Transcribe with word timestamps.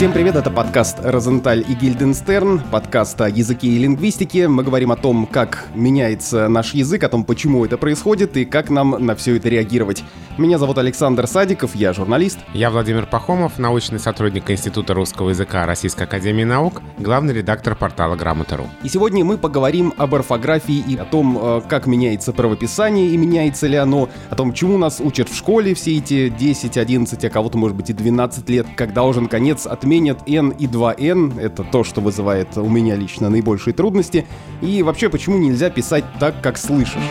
Всем 0.00 0.14
привет, 0.14 0.34
это 0.34 0.50
подкаст 0.50 0.96
«Розенталь 1.02 1.62
и 1.68 1.74
Гильденстерн», 1.74 2.62
подкаст 2.70 3.20
о 3.20 3.28
языке 3.28 3.68
и 3.68 3.76
лингвистике. 3.76 4.48
Мы 4.48 4.62
говорим 4.62 4.92
о 4.92 4.96
том, 4.96 5.26
как 5.26 5.66
меняется 5.74 6.48
наш 6.48 6.72
язык, 6.72 7.04
о 7.04 7.10
том, 7.10 7.22
почему 7.22 7.66
это 7.66 7.76
происходит 7.76 8.34
и 8.38 8.46
как 8.46 8.70
нам 8.70 8.92
на 8.98 9.14
все 9.14 9.36
это 9.36 9.50
реагировать. 9.50 10.02
Меня 10.38 10.56
зовут 10.56 10.78
Александр 10.78 11.26
Садиков, 11.26 11.74
я 11.74 11.92
журналист. 11.92 12.38
Я 12.54 12.70
Владимир 12.70 13.04
Пахомов, 13.04 13.58
научный 13.58 13.98
сотрудник 13.98 14.50
Института 14.50 14.94
русского 14.94 15.28
языка 15.28 15.66
Российской 15.66 16.04
Академии 16.04 16.44
Наук, 16.44 16.80
главный 16.98 17.34
редактор 17.34 17.74
портала 17.74 18.16
Грамота.ру. 18.16 18.68
И 18.82 18.88
сегодня 18.88 19.22
мы 19.22 19.36
поговорим 19.36 19.92
об 19.98 20.14
орфографии 20.14 20.78
и 20.78 20.96
о 20.96 21.04
том, 21.04 21.36
э, 21.38 21.60
как 21.68 21.86
меняется 21.86 22.32
правописание 22.32 23.08
и 23.08 23.18
меняется 23.18 23.66
ли 23.66 23.76
оно, 23.76 24.08
о 24.30 24.34
том, 24.34 24.54
чему 24.54 24.78
нас 24.78 24.98
учат 24.98 25.28
в 25.28 25.36
школе 25.36 25.74
все 25.74 25.98
эти 25.98 26.30
10, 26.30 26.78
11, 26.78 27.22
а 27.22 27.28
кого-то, 27.28 27.58
может 27.58 27.76
быть, 27.76 27.90
и 27.90 27.92
12 27.92 28.48
лет, 28.48 28.66
когда 28.76 29.02
уже, 29.02 29.20
наконец, 29.20 29.66
отменят 29.90 30.22
n 30.28 30.50
и 30.50 30.68
2n, 30.68 31.40
это 31.40 31.64
то, 31.64 31.82
что 31.82 32.00
вызывает 32.00 32.56
у 32.56 32.68
меня 32.68 32.94
лично 32.94 33.28
наибольшие 33.28 33.74
трудности, 33.74 34.24
и 34.62 34.84
вообще, 34.84 35.08
почему 35.08 35.36
нельзя 35.36 35.68
писать 35.68 36.04
так, 36.20 36.40
как 36.40 36.58
слышишь. 36.58 37.02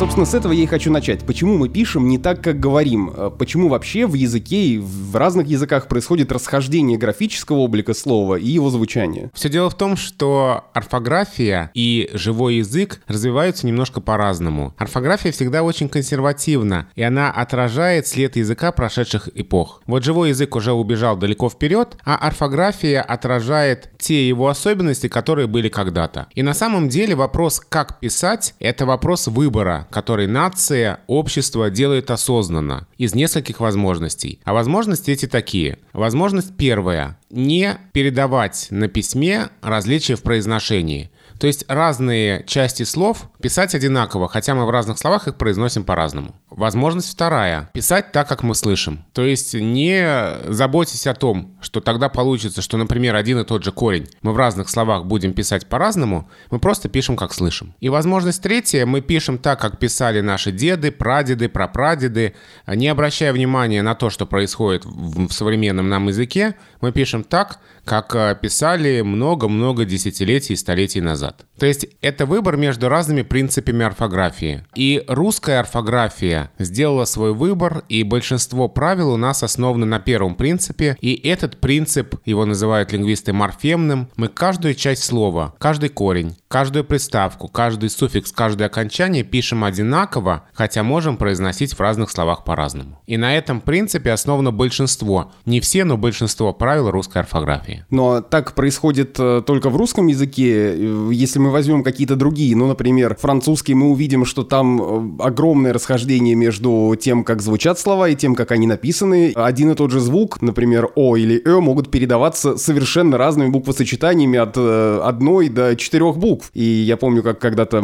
Собственно, 0.00 0.24
с 0.24 0.32
этого 0.32 0.52
я 0.52 0.62
и 0.62 0.66
хочу 0.66 0.90
начать. 0.90 1.26
Почему 1.26 1.58
мы 1.58 1.68
пишем 1.68 2.08
не 2.08 2.16
так, 2.16 2.42
как 2.42 2.58
говорим? 2.58 3.12
Э, 3.14 3.30
почему 3.38 3.68
вообще 3.68 4.06
в 4.06 4.14
языке 4.14 4.56
и 4.56 4.78
в 4.78 5.14
разных 5.14 5.46
языках 5.46 5.88
происходит 5.88 6.32
расхождение 6.32 6.96
графического 6.96 7.58
облика 7.58 7.92
слова 7.92 8.36
и 8.36 8.48
его 8.48 8.70
звучания? 8.70 9.30
Все 9.34 9.50
дело 9.50 9.68
в 9.68 9.76
том, 9.76 9.98
что 9.98 10.64
орфография 10.72 11.70
и 11.74 12.08
живой 12.14 12.54
язык 12.54 13.02
развиваются 13.08 13.66
немножко 13.66 14.00
по-разному. 14.00 14.72
Орфография 14.78 15.32
всегда 15.32 15.62
очень 15.62 15.90
консервативна, 15.90 16.88
и 16.94 17.02
она 17.02 17.30
отражает 17.30 18.06
след 18.06 18.36
языка 18.36 18.72
прошедших 18.72 19.28
эпох. 19.34 19.82
Вот 19.86 20.02
живой 20.02 20.30
язык 20.30 20.56
уже 20.56 20.72
убежал 20.72 21.18
далеко 21.18 21.50
вперед, 21.50 21.98
а 22.06 22.16
орфография 22.16 23.02
отражает 23.02 23.90
те 23.98 24.26
его 24.26 24.48
особенности, 24.48 25.08
которые 25.08 25.46
были 25.46 25.68
когда-то. 25.68 26.28
И 26.34 26.42
на 26.42 26.54
самом 26.54 26.88
деле 26.88 27.14
вопрос, 27.14 27.60
как 27.60 28.00
писать, 28.00 28.54
это 28.60 28.86
вопрос 28.86 29.26
выбора, 29.26 29.88
который 29.90 30.26
нация, 30.26 31.00
общество 31.06 31.70
делает 31.70 32.10
осознанно, 32.10 32.86
из 32.96 33.14
нескольких 33.14 33.60
возможностей. 33.60 34.40
А 34.44 34.52
возможности 34.52 35.10
эти 35.10 35.26
такие. 35.26 35.78
Возможность 35.92 36.56
первая– 36.56 37.18
не 37.30 37.78
передавать 37.92 38.68
на 38.70 38.88
письме 38.88 39.50
различия 39.62 40.16
в 40.16 40.22
произношении– 40.22 41.10
то 41.40 41.46
есть 41.46 41.64
разные 41.68 42.44
части 42.46 42.82
слов 42.82 43.30
писать 43.40 43.74
одинаково, 43.74 44.28
хотя 44.28 44.54
мы 44.54 44.66
в 44.66 44.70
разных 44.70 44.98
словах 44.98 45.26
их 45.26 45.36
произносим 45.36 45.84
по-разному. 45.84 46.36
Возможность 46.50 47.10
вторая. 47.10 47.70
Писать 47.72 48.12
так, 48.12 48.28
как 48.28 48.42
мы 48.42 48.54
слышим. 48.54 49.06
То 49.14 49.24
есть 49.24 49.54
не 49.54 50.06
заботьтесь 50.46 51.06
о 51.06 51.14
том, 51.14 51.56
что 51.62 51.80
тогда 51.80 52.10
получится, 52.10 52.60
что, 52.60 52.76
например, 52.76 53.14
один 53.16 53.38
и 53.38 53.44
тот 53.44 53.64
же 53.64 53.72
корень 53.72 54.06
мы 54.20 54.32
в 54.32 54.36
разных 54.36 54.68
словах 54.68 55.06
будем 55.06 55.32
писать 55.32 55.66
по-разному, 55.66 56.28
мы 56.50 56.58
просто 56.58 56.90
пишем, 56.90 57.16
как 57.16 57.32
слышим. 57.32 57.74
И 57.80 57.88
возможность 57.88 58.42
третья. 58.42 58.84
Мы 58.84 59.00
пишем 59.00 59.38
так, 59.38 59.58
как 59.60 59.78
писали 59.78 60.20
наши 60.20 60.52
деды, 60.52 60.92
прадеды, 60.92 61.48
прапрадеды, 61.48 62.34
не 62.66 62.88
обращая 62.88 63.32
внимания 63.32 63.80
на 63.80 63.94
то, 63.94 64.10
что 64.10 64.26
происходит 64.26 64.84
в 64.84 65.32
современном 65.32 65.88
нам 65.88 66.08
языке, 66.08 66.56
мы 66.80 66.92
пишем 66.92 67.24
так, 67.24 67.58
как 67.84 68.14
э, 68.14 68.36
писали 68.40 69.00
много-много 69.00 69.84
десятилетий 69.84 70.54
и 70.54 70.56
столетий 70.56 71.00
назад. 71.00 71.44
То 71.58 71.66
есть 71.66 71.86
это 72.00 72.24
выбор 72.24 72.56
между 72.56 72.88
разными 72.88 73.22
принципами 73.22 73.84
орфографии. 73.84 74.64
И 74.74 75.04
русская 75.08 75.60
орфография 75.60 76.50
сделала 76.58 77.04
свой 77.04 77.34
выбор, 77.34 77.82
и 77.88 78.02
большинство 78.02 78.68
правил 78.68 79.10
у 79.10 79.16
нас 79.16 79.42
основаны 79.42 79.86
на 79.86 79.98
первом 79.98 80.36
принципе, 80.36 80.96
и 81.00 81.14
этот 81.28 81.60
принцип, 81.60 82.14
его 82.24 82.44
называют 82.44 82.92
лингвисты 82.92 83.32
морфемным, 83.32 84.08
мы 84.16 84.28
каждую 84.28 84.74
часть 84.74 85.04
слова, 85.04 85.54
каждый 85.58 85.90
корень, 85.90 86.36
каждую 86.48 86.84
приставку, 86.84 87.48
каждый 87.48 87.90
суффикс, 87.90 88.32
каждое 88.32 88.66
окончание 88.66 89.22
пишем 89.22 89.64
одинаково, 89.64 90.44
хотя 90.54 90.82
можем 90.82 91.16
произносить 91.16 91.74
в 91.74 91.80
разных 91.80 92.10
словах 92.10 92.44
по-разному. 92.44 93.02
И 93.06 93.16
на 93.16 93.36
этом 93.36 93.60
принципе 93.60 94.12
основано 94.12 94.50
большинство, 94.50 95.32
не 95.44 95.60
все, 95.60 95.84
но 95.84 95.96
большинство 95.96 96.52
правил 96.52 96.69
русской 96.78 97.18
орфографии. 97.18 97.84
Но 97.90 98.20
так 98.20 98.54
происходит 98.54 99.16
э, 99.18 99.42
только 99.44 99.70
в 99.70 99.76
русском 99.76 100.06
языке. 100.06 100.76
Если 101.12 101.38
мы 101.38 101.50
возьмем 101.50 101.82
какие-то 101.82 102.16
другие, 102.16 102.56
ну, 102.56 102.66
например, 102.66 103.16
французский, 103.20 103.74
мы 103.74 103.90
увидим, 103.90 104.24
что 104.24 104.44
там 104.44 105.18
э, 105.18 105.22
огромное 105.24 105.72
расхождение 105.72 106.34
между 106.34 106.96
тем, 107.00 107.24
как 107.24 107.42
звучат 107.42 107.78
слова, 107.78 108.08
и 108.08 108.14
тем, 108.14 108.34
как 108.34 108.52
они 108.52 108.66
написаны. 108.66 109.32
Один 109.34 109.72
и 109.72 109.74
тот 109.74 109.90
же 109.90 110.00
звук, 110.00 110.40
например, 110.42 110.88
О 110.94 111.16
или 111.16 111.40
Э, 111.44 111.60
могут 111.60 111.90
передаваться 111.90 112.56
совершенно 112.56 113.18
разными 113.18 113.48
буквосочетаниями 113.48 114.38
от 114.38 114.54
э, 114.56 115.00
одной 115.02 115.48
до 115.48 115.76
четырех 115.76 116.16
букв. 116.16 116.50
И 116.54 116.62
я 116.62 116.96
помню, 116.96 117.22
как 117.22 117.38
когда-то 117.38 117.78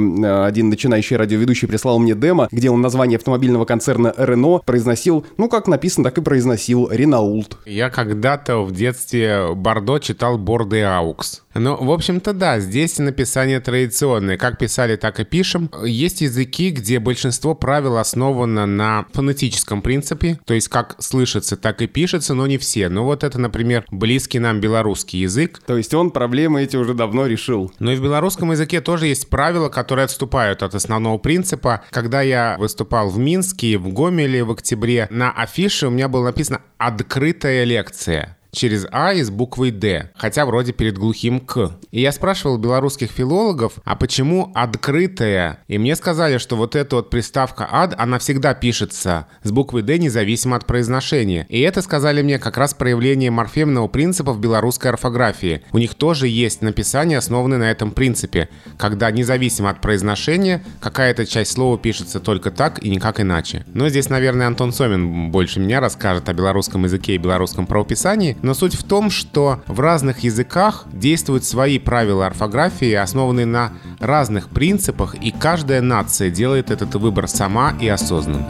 один 0.46 0.68
начинающий 0.68 1.16
радиоведущий 1.16 1.68
прислал 1.68 1.98
мне 1.98 2.14
демо, 2.14 2.48
где 2.50 2.70
он 2.70 2.80
название 2.80 3.16
автомобильного 3.16 3.64
концерна 3.64 4.14
Рено 4.16 4.58
произносил, 4.64 5.24
ну, 5.36 5.48
как 5.48 5.68
написано, 5.68 6.04
так 6.04 6.18
и 6.18 6.22
произносил, 6.22 6.88
Ренаулт. 6.90 7.58
Я 7.66 7.90
когда-то 7.90 8.58
в 8.58 8.72
детстве 8.76 9.54
Бордо 9.54 9.98
читал 9.98 10.38
Борде 10.38 10.84
Аукс. 10.84 11.42
Ну, 11.54 11.76
в 11.82 11.90
общем-то, 11.90 12.32
да, 12.32 12.60
здесь 12.60 12.98
написание 12.98 13.60
традиционное. 13.60 14.36
Как 14.36 14.58
писали, 14.58 14.96
так 14.96 15.20
и 15.20 15.24
пишем. 15.24 15.70
Есть 15.84 16.20
языки, 16.20 16.70
где 16.70 16.98
большинство 16.98 17.54
правил 17.54 17.96
основано 17.96 18.66
на 18.66 19.06
фонетическом 19.12 19.82
принципе, 19.82 20.38
то 20.44 20.54
есть 20.54 20.68
как 20.68 20.96
слышится, 20.98 21.56
так 21.56 21.80
и 21.82 21.86
пишется, 21.86 22.34
но 22.34 22.46
не 22.46 22.58
все. 22.58 22.88
Ну 22.88 23.04
вот 23.04 23.24
это, 23.24 23.38
например, 23.38 23.84
близкий 23.90 24.38
нам 24.38 24.60
белорусский 24.60 25.20
язык. 25.20 25.60
То 25.66 25.76
есть 25.76 25.94
он 25.94 26.10
проблемы 26.10 26.62
эти 26.62 26.76
уже 26.76 26.94
давно 26.94 27.26
решил. 27.26 27.72
Но 27.78 27.92
и 27.92 27.96
в 27.96 28.02
белорусском 28.02 28.52
языке 28.52 28.80
тоже 28.80 29.06
есть 29.06 29.28
правила, 29.28 29.68
которые 29.68 30.04
отступают 30.04 30.62
от 30.62 30.74
основного 30.74 31.18
принципа. 31.18 31.82
Когда 31.90 32.20
я 32.22 32.56
выступал 32.58 33.08
в 33.08 33.18
Минске, 33.18 33.78
в 33.78 33.88
Гомеле 33.92 34.44
в 34.44 34.50
октябре, 34.50 35.08
на 35.10 35.30
афише 35.30 35.86
у 35.86 35.90
меня 35.90 36.08
было 36.08 36.24
написано 36.24 36.60
«Открытая 36.78 37.64
лекция» 37.64 38.36
через 38.52 38.86
А 38.90 39.12
и 39.12 39.22
с 39.22 39.30
буквой 39.30 39.70
Д, 39.70 40.10
хотя 40.16 40.46
вроде 40.46 40.72
перед 40.72 40.98
глухим 40.98 41.40
К. 41.40 41.78
И 41.90 42.00
я 42.00 42.12
спрашивал 42.12 42.58
белорусских 42.58 43.10
филологов, 43.10 43.74
а 43.84 43.96
почему 43.96 44.50
открытая? 44.54 45.60
И 45.68 45.78
мне 45.78 45.96
сказали, 45.96 46.38
что 46.38 46.56
вот 46.56 46.76
эта 46.76 46.96
вот 46.96 47.10
приставка 47.10 47.68
«ад», 47.70 47.94
она 47.98 48.18
всегда 48.18 48.54
пишется 48.54 49.26
с 49.42 49.50
буквой 49.50 49.82
«д» 49.82 49.98
независимо 49.98 50.56
от 50.56 50.66
произношения. 50.66 51.46
И 51.48 51.60
это, 51.60 51.82
сказали 51.82 52.22
мне, 52.22 52.38
как 52.38 52.56
раз 52.56 52.74
проявление 52.74 53.30
морфемного 53.30 53.88
принципа 53.88 54.32
в 54.32 54.40
белорусской 54.40 54.90
орфографии. 54.90 55.62
У 55.72 55.78
них 55.78 55.94
тоже 55.94 56.28
есть 56.28 56.62
написание, 56.62 57.18
основанное 57.18 57.58
на 57.58 57.70
этом 57.70 57.90
принципе, 57.90 58.48
когда 58.78 59.10
независимо 59.10 59.70
от 59.70 59.80
произношения 59.80 60.62
какая-то 60.80 61.26
часть 61.26 61.52
слова 61.52 61.78
пишется 61.78 62.20
только 62.20 62.50
так 62.50 62.82
и 62.82 62.88
никак 62.88 63.20
иначе. 63.20 63.64
Но 63.74 63.88
здесь, 63.88 64.08
наверное, 64.08 64.46
Антон 64.46 64.72
Сомин 64.72 65.30
больше 65.30 65.60
меня 65.60 65.80
расскажет 65.80 66.28
о 66.28 66.34
белорусском 66.34 66.84
языке 66.84 67.14
и 67.14 67.18
белорусском 67.18 67.66
правописании, 67.66 68.36
но 68.46 68.54
суть 68.54 68.74
в 68.74 68.84
том, 68.84 69.10
что 69.10 69.60
в 69.66 69.80
разных 69.80 70.20
языках 70.20 70.86
действуют 70.92 71.44
свои 71.44 71.80
правила 71.80 72.26
орфографии, 72.26 72.92
основанные 72.92 73.44
на 73.44 73.72
разных 73.98 74.50
принципах, 74.50 75.16
и 75.16 75.32
каждая 75.32 75.82
нация 75.82 76.30
делает 76.30 76.70
этот 76.70 76.94
выбор 76.94 77.26
сама 77.26 77.74
и 77.80 77.88
осознанно. 77.88 78.46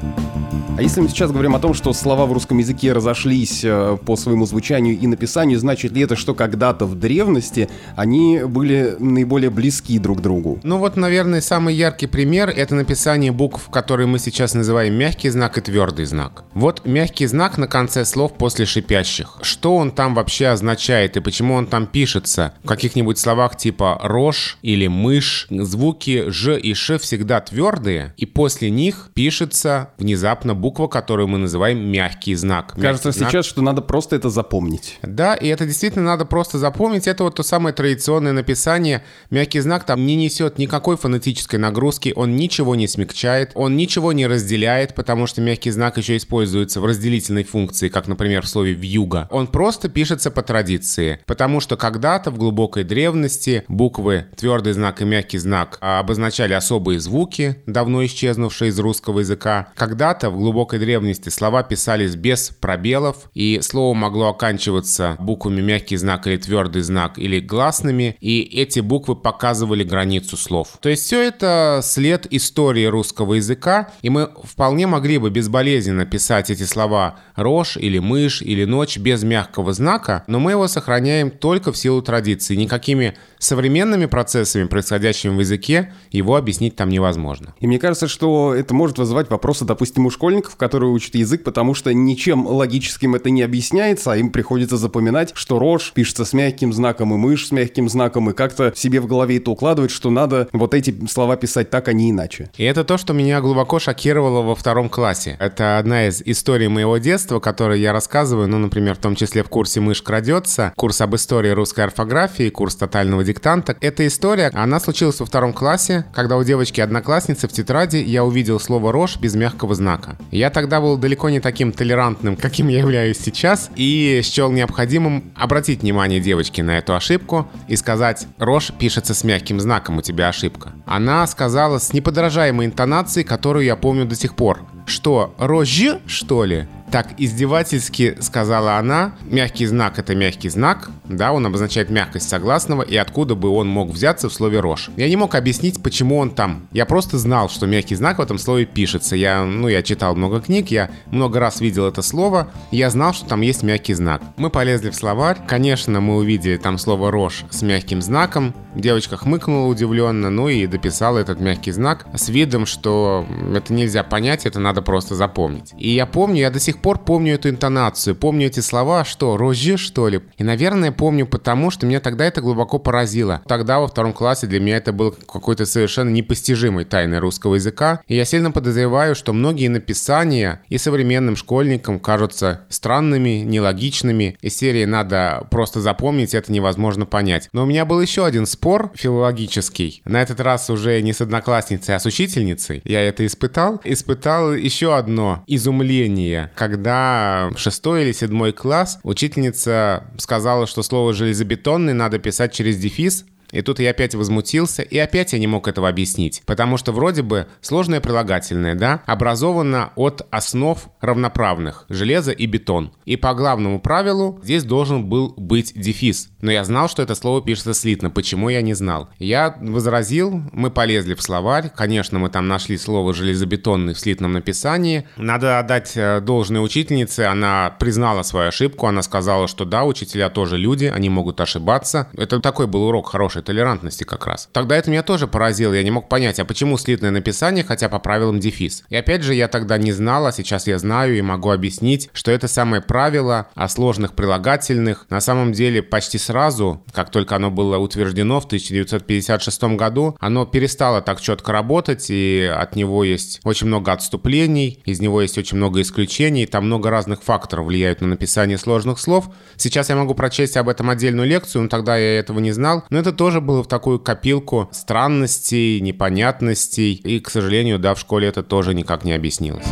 А 0.78 0.82
если 0.82 1.00
мы 1.00 1.08
сейчас 1.08 1.30
говорим 1.30 1.54
о 1.54 1.58
том, 1.58 1.72
что 1.72 1.94
слова 1.94 2.26
в 2.26 2.32
русском 2.34 2.58
языке 2.58 2.92
разошлись 2.92 3.64
э, 3.64 3.96
по 4.04 4.14
своему 4.14 4.44
звучанию 4.44 4.98
и 4.98 5.06
написанию, 5.06 5.58
значит 5.58 5.92
ли 5.92 6.02
это, 6.02 6.16
что 6.16 6.34
когда-то 6.34 6.84
в 6.84 6.94
древности 6.96 7.70
они 7.96 8.40
были 8.44 8.94
наиболее 8.98 9.48
близки 9.48 9.98
друг 9.98 10.18
к 10.18 10.20
другу? 10.20 10.60
Ну 10.64 10.76
вот, 10.76 10.96
наверное, 10.96 11.40
самый 11.40 11.74
яркий 11.74 12.06
пример— 12.06 12.50
это 12.54 12.74
написание 12.74 13.32
букв, 13.32 13.70
которые 13.70 14.06
мы 14.06 14.18
сейчас 14.18 14.52
называем 14.52 14.92
мягкий 14.92 15.30
знак 15.30 15.56
и 15.56 15.62
твердый 15.62 16.04
знак. 16.04 16.44
Вот 16.52 16.84
мягкий 16.84 17.26
знак 17.26 17.56
на 17.56 17.68
конце 17.68 18.04
слов 18.04 18.34
после 18.34 18.66
шипящих. 18.66 19.38
Что 19.40 19.75
он 19.76 19.90
там 19.90 20.14
вообще 20.14 20.48
означает 20.48 21.16
и 21.16 21.20
почему 21.20 21.54
он 21.54 21.66
там 21.66 21.86
пишется? 21.86 22.54
В 22.62 22.66
каких-нибудь 22.66 23.18
словах 23.18 23.56
типа 23.56 24.00
«рожь» 24.02 24.58
или 24.62 24.86
«мышь» 24.86 25.46
звуки 25.50 26.24
«ж» 26.28 26.58
и 26.58 26.74
«ш» 26.74 26.98
всегда 26.98 27.40
твердые, 27.40 28.14
и 28.16 28.26
после 28.26 28.70
них 28.70 29.10
пишется 29.14 29.90
внезапно 29.98 30.54
буква 30.54 30.86
которую 30.86 31.28
мы 31.28 31.38
называем 31.38 31.78
мягкий 31.78 32.34
знак. 32.34 32.74
Кажется 32.80 33.08
мягкий 33.08 33.20
сейчас, 33.20 33.30
знак. 33.32 33.44
что 33.44 33.62
надо 33.62 33.82
просто 33.82 34.16
это 34.16 34.30
запомнить. 34.30 34.98
Да, 35.02 35.34
и 35.34 35.48
это 35.48 35.66
действительно 35.66 36.06
надо 36.06 36.24
просто 36.24 36.58
запомнить. 36.58 37.06
Это 37.06 37.24
вот 37.24 37.34
то 37.34 37.42
самое 37.42 37.74
традиционное 37.74 38.32
написание. 38.32 39.02
Мягкий 39.30 39.60
знак 39.60 39.84
там 39.84 40.06
не 40.06 40.16
несет 40.16 40.58
никакой 40.58 40.96
фонетической 40.96 41.58
нагрузки, 41.58 42.12
он 42.16 42.36
ничего 42.36 42.74
не 42.74 42.88
смягчает, 42.88 43.52
он 43.54 43.76
ничего 43.76 44.12
не 44.12 44.26
разделяет, 44.26 44.94
потому 44.94 45.26
что 45.26 45.40
мягкий 45.40 45.70
знак 45.70 45.98
еще 45.98 46.16
используется 46.16 46.80
в 46.80 46.86
разделительной 46.86 47.44
функции, 47.44 47.88
как, 47.88 48.08
например, 48.08 48.42
в 48.42 48.48
слове 48.48 48.72
«вьюга». 48.72 49.28
Он 49.30 49.46
просто 49.46 49.65
пишется 49.88 50.30
по 50.30 50.42
традиции, 50.42 51.20
потому 51.26 51.60
что 51.60 51.76
когда-то 51.76 52.30
в 52.30 52.38
глубокой 52.38 52.84
древности 52.84 53.64
буквы 53.68 54.26
твердый 54.36 54.72
знак 54.72 55.02
и 55.02 55.04
мягкий 55.04 55.38
знак 55.38 55.78
обозначали 55.80 56.52
особые 56.52 57.00
звуки, 57.00 57.62
давно 57.66 58.04
исчезнувшие 58.04 58.70
из 58.70 58.78
русского 58.78 59.20
языка. 59.20 59.68
Когда-то 59.74 60.30
в 60.30 60.36
глубокой 60.36 60.78
древности 60.78 61.28
слова 61.28 61.62
писались 61.62 62.14
без 62.14 62.50
пробелов, 62.50 63.30
и 63.34 63.60
слово 63.62 63.94
могло 63.94 64.28
оканчиваться 64.28 65.16
буквами 65.18 65.60
мягкий 65.60 65.96
знак 65.96 66.26
или 66.26 66.36
твердый 66.36 66.82
знак, 66.82 67.18
или 67.18 67.40
гласными, 67.40 68.16
и 68.20 68.42
эти 68.42 68.80
буквы 68.80 69.16
показывали 69.16 69.82
границу 69.82 70.36
слов. 70.36 70.78
То 70.80 70.88
есть 70.88 71.04
все 71.04 71.22
это 71.22 71.80
след 71.82 72.26
истории 72.32 72.84
русского 72.84 73.34
языка, 73.34 73.90
и 74.02 74.10
мы 74.10 74.30
вполне 74.44 74.86
могли 74.86 75.18
бы 75.18 75.30
безболезненно 75.30 76.06
писать 76.06 76.50
эти 76.50 76.62
слова 76.62 77.18
«рожь» 77.34 77.76
или 77.76 77.98
«мышь» 77.98 78.42
или 78.42 78.64
«ночь» 78.64 78.98
без 78.98 79.22
мягкого 79.22 79.55
знака, 79.72 80.24
но 80.26 80.38
мы 80.38 80.52
его 80.52 80.68
сохраняем 80.68 81.30
только 81.30 81.72
в 81.72 81.76
силу 81.76 82.02
традиции. 82.02 82.54
Никакими 82.54 83.16
современными 83.38 84.06
процессами, 84.06 84.64
происходящими 84.64 85.36
в 85.36 85.40
языке, 85.40 85.92
его 86.10 86.36
объяснить 86.36 86.76
там 86.76 86.88
невозможно. 86.88 87.54
И 87.60 87.66
мне 87.66 87.78
кажется, 87.78 88.08
что 88.08 88.54
это 88.54 88.74
может 88.74 88.98
вызывать 88.98 89.30
вопросы, 89.30 89.64
допустим, 89.64 90.06
у 90.06 90.10
школьников, 90.10 90.56
которые 90.56 90.90
учат 90.90 91.14
язык, 91.14 91.44
потому 91.44 91.74
что 91.74 91.92
ничем 91.92 92.46
логическим 92.46 93.14
это 93.14 93.30
не 93.30 93.42
объясняется, 93.42 94.12
а 94.12 94.16
им 94.16 94.30
приходится 94.30 94.76
запоминать, 94.76 95.32
что 95.34 95.58
рожь 95.58 95.92
пишется 95.94 96.24
с 96.24 96.32
мягким 96.32 96.72
знаком 96.72 97.14
и 97.14 97.16
мышь 97.16 97.46
с 97.46 97.52
мягким 97.52 97.88
знаком, 97.88 98.30
и 98.30 98.32
как-то 98.32 98.72
себе 98.74 99.00
в 99.00 99.06
голове 99.06 99.38
это 99.38 99.50
укладывать, 99.50 99.90
что 99.90 100.10
надо 100.10 100.48
вот 100.52 100.74
эти 100.74 101.06
слова 101.06 101.36
писать 101.36 101.70
так, 101.70 101.88
а 101.88 101.92
не 101.92 102.10
иначе. 102.10 102.50
И 102.56 102.64
это 102.64 102.84
то, 102.84 102.98
что 102.98 103.12
меня 103.12 103.40
глубоко 103.40 103.78
шокировало 103.78 104.42
во 104.42 104.54
втором 104.54 104.88
классе. 104.88 105.36
Это 105.40 105.78
одна 105.78 106.08
из 106.08 106.22
историй 106.24 106.68
моего 106.68 106.98
детства, 106.98 107.40
которую 107.40 107.80
я 107.80 107.92
рассказываю, 107.92 108.48
ну, 108.48 108.58
например, 108.58 108.94
в 108.94 108.98
том 108.98 109.16
числе 109.16 109.42
в 109.42 109.48
курсе 109.48 109.80
«Мышь 109.80 110.02
крадется», 110.02 110.72
курс 110.76 111.00
об 111.00 111.14
истории 111.14 111.50
русской 111.50 111.82
орфографии, 111.82 112.50
курс 112.50 112.76
тотального 112.76 113.24
диктанта. 113.26 113.76
Эта 113.80 114.06
история, 114.06 114.50
она 114.54 114.80
случилась 114.80 115.20
во 115.20 115.26
втором 115.26 115.52
классе, 115.52 116.06
когда 116.14 116.36
у 116.36 116.44
девочки-одноклассницы 116.44 117.48
в 117.48 117.52
тетради 117.52 117.98
я 117.98 118.24
увидел 118.24 118.58
слово 118.58 118.92
«рожь» 118.92 119.18
без 119.18 119.34
мягкого 119.34 119.74
знака. 119.74 120.16
Я 120.30 120.50
тогда 120.50 120.80
был 120.80 120.96
далеко 120.96 121.28
не 121.28 121.40
таким 121.40 121.72
толерантным, 121.72 122.36
каким 122.40 122.68
я 122.68 122.78
являюсь 122.78 123.18
сейчас, 123.18 123.70
и 123.76 124.22
счел 124.24 124.50
необходимым 124.50 125.32
обратить 125.34 125.82
внимание 125.82 126.20
девочки 126.20 126.60
на 126.62 126.78
эту 126.78 126.94
ошибку 126.94 127.48
и 127.68 127.76
сказать 127.76 128.26
«рожь 128.38 128.72
пишется 128.78 129.12
с 129.12 129.24
мягким 129.24 129.60
знаком, 129.60 129.98
у 129.98 130.02
тебя 130.02 130.28
ошибка». 130.28 130.72
Она 130.86 131.26
сказала 131.26 131.78
с 131.78 131.92
неподражаемой 131.92 132.66
интонацией, 132.66 133.26
которую 133.26 133.64
я 133.64 133.76
помню 133.76 134.06
до 134.06 134.14
сих 134.14 134.36
пор. 134.36 134.60
Что, 134.86 135.34
рожь, 135.38 135.66
что 136.06 136.44
ли? 136.44 136.68
Так 136.90 137.14
издевательски 137.18 138.16
сказала 138.20 138.76
она. 138.76 139.12
Мягкий 139.24 139.66
знак— 139.66 139.98
это 140.00 140.14
мягкий 140.14 140.48
знак. 140.48 140.90
Да, 141.04 141.32
он 141.32 141.44
обозначает 141.44 141.90
мягкость 141.90 142.28
согласного, 142.28 142.82
и 142.82 142.96
откуда 142.96 143.34
бы 143.34 143.48
он 143.48 143.68
мог 143.68 143.90
взяться 143.90 144.28
в 144.28 144.32
слове 144.32 144.60
«рожь». 144.60 144.90
Я 144.96 145.08
не 145.08 145.16
мог 145.16 145.34
объяснить, 145.34 145.82
почему 145.82 146.18
он 146.18 146.30
там. 146.30 146.68
Я 146.72 146.86
просто 146.86 147.18
знал, 147.18 147.48
что 147.48 147.66
мягкий 147.66 147.96
знак 147.96 148.18
в 148.18 148.22
этом 148.22 148.38
слове 148.38 148.66
пишется. 148.66 149.16
Я, 149.16 149.44
ну, 149.44 149.68
я 149.68 149.82
читал 149.82 150.14
много 150.14 150.40
книг, 150.40 150.70
я 150.70 150.90
много 151.10 151.40
раз 151.40 151.60
видел 151.60 151.86
это 151.86 152.02
слово, 152.02 152.48
я 152.70 152.90
знал, 152.90 153.12
что 153.14 153.26
там 153.26 153.40
есть 153.40 153.62
мягкий 153.62 153.94
знак. 153.94 154.22
Мы 154.36 154.50
полезли 154.50 154.90
в 154.90 154.94
словарь. 154.94 155.38
Конечно, 155.46 156.00
мы 156.00 156.16
увидели 156.16 156.56
там 156.56 156.78
слово 156.78 157.10
«рожь» 157.10 157.44
с 157.50 157.62
мягким 157.62 158.00
знаком. 158.00 158.54
Девочка 158.74 159.16
хмыкнула 159.16 159.66
удивленно, 159.66 160.30
ну 160.30 160.48
и 160.48 160.66
дописала 160.66 161.18
этот 161.18 161.40
мягкий 161.40 161.72
знак 161.72 162.06
с 162.14 162.28
видом, 162.28 162.66
что 162.66 163.26
это 163.54 163.72
нельзя 163.72 164.02
понять, 164.02 164.46
это 164.46 164.60
надо 164.60 164.82
просто 164.82 165.14
запомнить. 165.14 165.72
И 165.78 165.90
я 165.90 166.06
помню, 166.06 166.40
я 166.40 166.50
до 166.50 166.60
сих 166.60 166.75
пор 166.76 166.98
помню 166.98 167.34
эту 167.34 167.48
интонацию, 167.48 168.14
помню 168.14 168.46
эти 168.46 168.60
слова, 168.60 169.04
что, 169.04 169.36
рожи, 169.36 169.76
что 169.76 170.08
ли? 170.08 170.20
И, 170.38 170.44
наверное, 170.44 170.92
помню 170.92 171.26
потому, 171.26 171.70
что 171.70 171.86
меня 171.86 172.00
тогда 172.00 172.24
это 172.24 172.40
глубоко 172.40 172.78
поразило. 172.78 173.42
Тогда 173.46 173.80
во 173.80 173.88
втором 173.88 174.12
классе 174.12 174.46
для 174.46 174.60
меня 174.60 174.76
это 174.76 174.92
был 174.92 175.12
какой-то 175.12 175.66
совершенно 175.66 176.10
непостижимой 176.10 176.84
тайной 176.84 177.18
русского 177.18 177.56
языка. 177.56 178.00
И 178.06 178.16
я 178.16 178.24
сильно 178.24 178.50
подозреваю, 178.50 179.14
что 179.14 179.32
многие 179.32 179.68
написания 179.68 180.62
и 180.68 180.78
современным 180.78 181.36
школьникам 181.36 181.98
кажутся 182.00 182.62
странными, 182.68 183.40
нелогичными. 183.40 184.36
Из 184.40 184.56
серии 184.56 184.84
надо 184.84 185.46
просто 185.50 185.80
запомнить, 185.80 186.34
это 186.34 186.52
невозможно 186.52 187.06
понять. 187.06 187.48
Но 187.52 187.62
у 187.62 187.66
меня 187.66 187.84
был 187.84 188.00
еще 188.00 188.24
один 188.24 188.46
спор 188.46 188.90
филологический. 188.94 190.02
На 190.04 190.22
этот 190.22 190.40
раз 190.40 190.70
уже 190.70 191.00
не 191.02 191.12
с 191.12 191.20
одноклассницей, 191.20 191.94
а 191.94 191.98
с 191.98 192.06
учительницей. 192.06 192.82
Я 192.84 193.02
это 193.02 193.24
испытал. 193.26 193.80
Испытал 193.84 194.54
еще 194.54 194.96
одно 194.96 195.44
изумление, 195.46 196.50
когда 196.68 197.50
шестой 197.56 198.02
или 198.02 198.12
седьмой 198.12 198.52
класс 198.52 198.98
учительница 199.02 200.04
сказала, 200.18 200.66
что 200.66 200.82
слово 200.82 201.12
«железобетонный» 201.12 201.92
надо 201.92 202.18
писать 202.18 202.52
через 202.52 202.76
дефис, 202.76 203.24
и 203.50 203.62
тут 203.62 203.80
я 203.80 203.90
опять 203.90 204.14
возмутился, 204.14 204.82
и 204.82 204.98
опять 204.98 205.32
я 205.32 205.38
не 205.38 205.46
мог 205.46 205.68
этого 205.68 205.88
объяснить. 205.88 206.42
Потому 206.46 206.76
что 206.76 206.92
вроде 206.92 207.22
бы 207.22 207.46
сложное 207.60 208.00
прилагательное, 208.00 208.74
да, 208.74 209.02
образовано 209.06 209.92
от 209.96 210.26
основ 210.30 210.88
равноправных– 211.00 211.86
железо 211.88 212.32
и 212.32 212.46
бетон. 212.46 212.92
И 213.04 213.16
по 213.16 213.34
главному 213.34 213.80
правилу 213.80 214.40
здесь 214.42 214.64
должен 214.64 215.06
был 215.06 215.34
быть 215.36 215.72
дефис. 215.74 216.30
Но 216.40 216.50
я 216.50 216.64
знал, 216.64 216.88
что 216.88 217.02
это 217.02 217.14
слово 217.14 217.42
пишется 217.42 217.74
слитно. 217.74 218.10
Почему 218.10 218.48
я 218.48 218.62
не 218.62 218.74
знал? 218.74 219.08
Я 219.18 219.56
возразил, 219.60 220.42
мы 220.52 220.70
полезли 220.70 221.14
в 221.14 221.22
словарь. 221.22 221.70
Конечно, 221.74 222.18
мы 222.18 222.28
там 222.28 222.48
нашли 222.48 222.76
слово 222.76 223.14
«железобетонный» 223.14 223.94
в 223.94 223.98
слитном 223.98 224.32
написании. 224.32 225.08
Надо 225.16 225.58
отдать 225.58 225.92
э, 225.96 226.20
должное 226.20 226.60
учительнице. 226.60 227.20
Она 227.20 227.74
признала 227.78 228.22
свою 228.22 228.48
ошибку. 228.48 228.86
Она 228.86 229.02
сказала, 229.02 229.48
что 229.48 229.64
да, 229.64 229.84
учителя 229.84 230.30
тоже 230.30 230.56
люди, 230.56 230.86
они 230.86 231.08
могут 231.08 231.40
ошибаться. 231.40 232.08
Это 232.16 232.40
такой 232.40 232.66
был 232.66 232.84
урок 232.84 233.10
хороший 233.10 233.35
толерантности 233.42 234.04
как 234.04 234.26
раз. 234.26 234.48
Тогда 234.52 234.76
это 234.76 234.90
меня 234.90 235.02
тоже 235.02 235.26
поразило, 235.26 235.72
я 235.72 235.82
не 235.82 235.90
мог 235.90 236.08
понять, 236.08 236.38
а 236.38 236.44
почему 236.44 236.78
слитное 236.78 237.10
написание, 237.10 237.64
хотя 237.64 237.88
по 237.88 237.98
правилам 237.98 238.40
дефис. 238.40 238.84
И 238.88 238.96
опять 238.96 239.22
же, 239.22 239.34
я 239.34 239.48
тогда 239.48 239.78
не 239.78 239.92
знал, 239.92 240.26
а 240.26 240.32
сейчас 240.32 240.66
я 240.66 240.78
знаю 240.78 241.16
и 241.16 241.22
могу 241.22 241.50
объяснить, 241.50 242.10
что 242.12 242.30
это 242.30 242.48
самое 242.48 242.82
правило 242.82 243.48
о 243.54 243.68
сложных 243.68 244.14
прилагательных. 244.14 245.06
На 245.10 245.20
самом 245.20 245.52
деле, 245.52 245.82
почти 245.82 246.18
сразу, 246.18 246.82
как 246.92 247.10
только 247.10 247.36
оно 247.36 247.50
было 247.50 247.78
утверждено 247.78 248.40
в 248.40 248.46
1956 248.46 249.62
году, 249.76 250.16
оно 250.20 250.46
перестало 250.46 251.02
так 251.02 251.20
четко 251.20 251.52
работать, 251.52 252.06
и 252.10 252.50
от 252.52 252.76
него 252.76 253.04
есть 253.04 253.40
очень 253.44 253.66
много 253.66 253.92
отступлений, 253.92 254.80
из 254.84 255.00
него 255.00 255.22
есть 255.22 255.38
очень 255.38 255.56
много 255.56 255.80
исключений, 255.80 256.46
там 256.46 256.66
много 256.66 256.90
разных 256.90 257.22
факторов 257.22 257.66
влияют 257.66 258.00
на 258.00 258.06
написание 258.06 258.58
сложных 258.58 258.98
слов. 258.98 259.28
Сейчас 259.56 259.88
я 259.88 259.96
могу 259.96 260.14
прочесть 260.14 260.56
об 260.56 260.68
этом 260.68 260.90
отдельную 260.90 261.28
лекцию, 261.28 261.62
но 261.62 261.68
тогда 261.68 261.96
я 261.96 262.18
этого 262.18 262.38
не 262.38 262.52
знал. 262.52 262.84
Но 262.90 262.98
это 262.98 263.12
тоже 263.12 263.25
тоже 263.26 263.40
было 263.40 263.64
в 263.64 263.66
такую 263.66 263.98
копилку 263.98 264.68
странностей, 264.70 265.80
непонятностей. 265.80 266.94
И, 266.94 267.18
к 267.18 267.28
сожалению, 267.28 267.80
да, 267.80 267.96
в 267.96 267.98
школе 267.98 268.28
это 268.28 268.44
тоже 268.44 268.72
никак 268.72 269.04
не 269.04 269.14
объяснилось. 269.14 269.66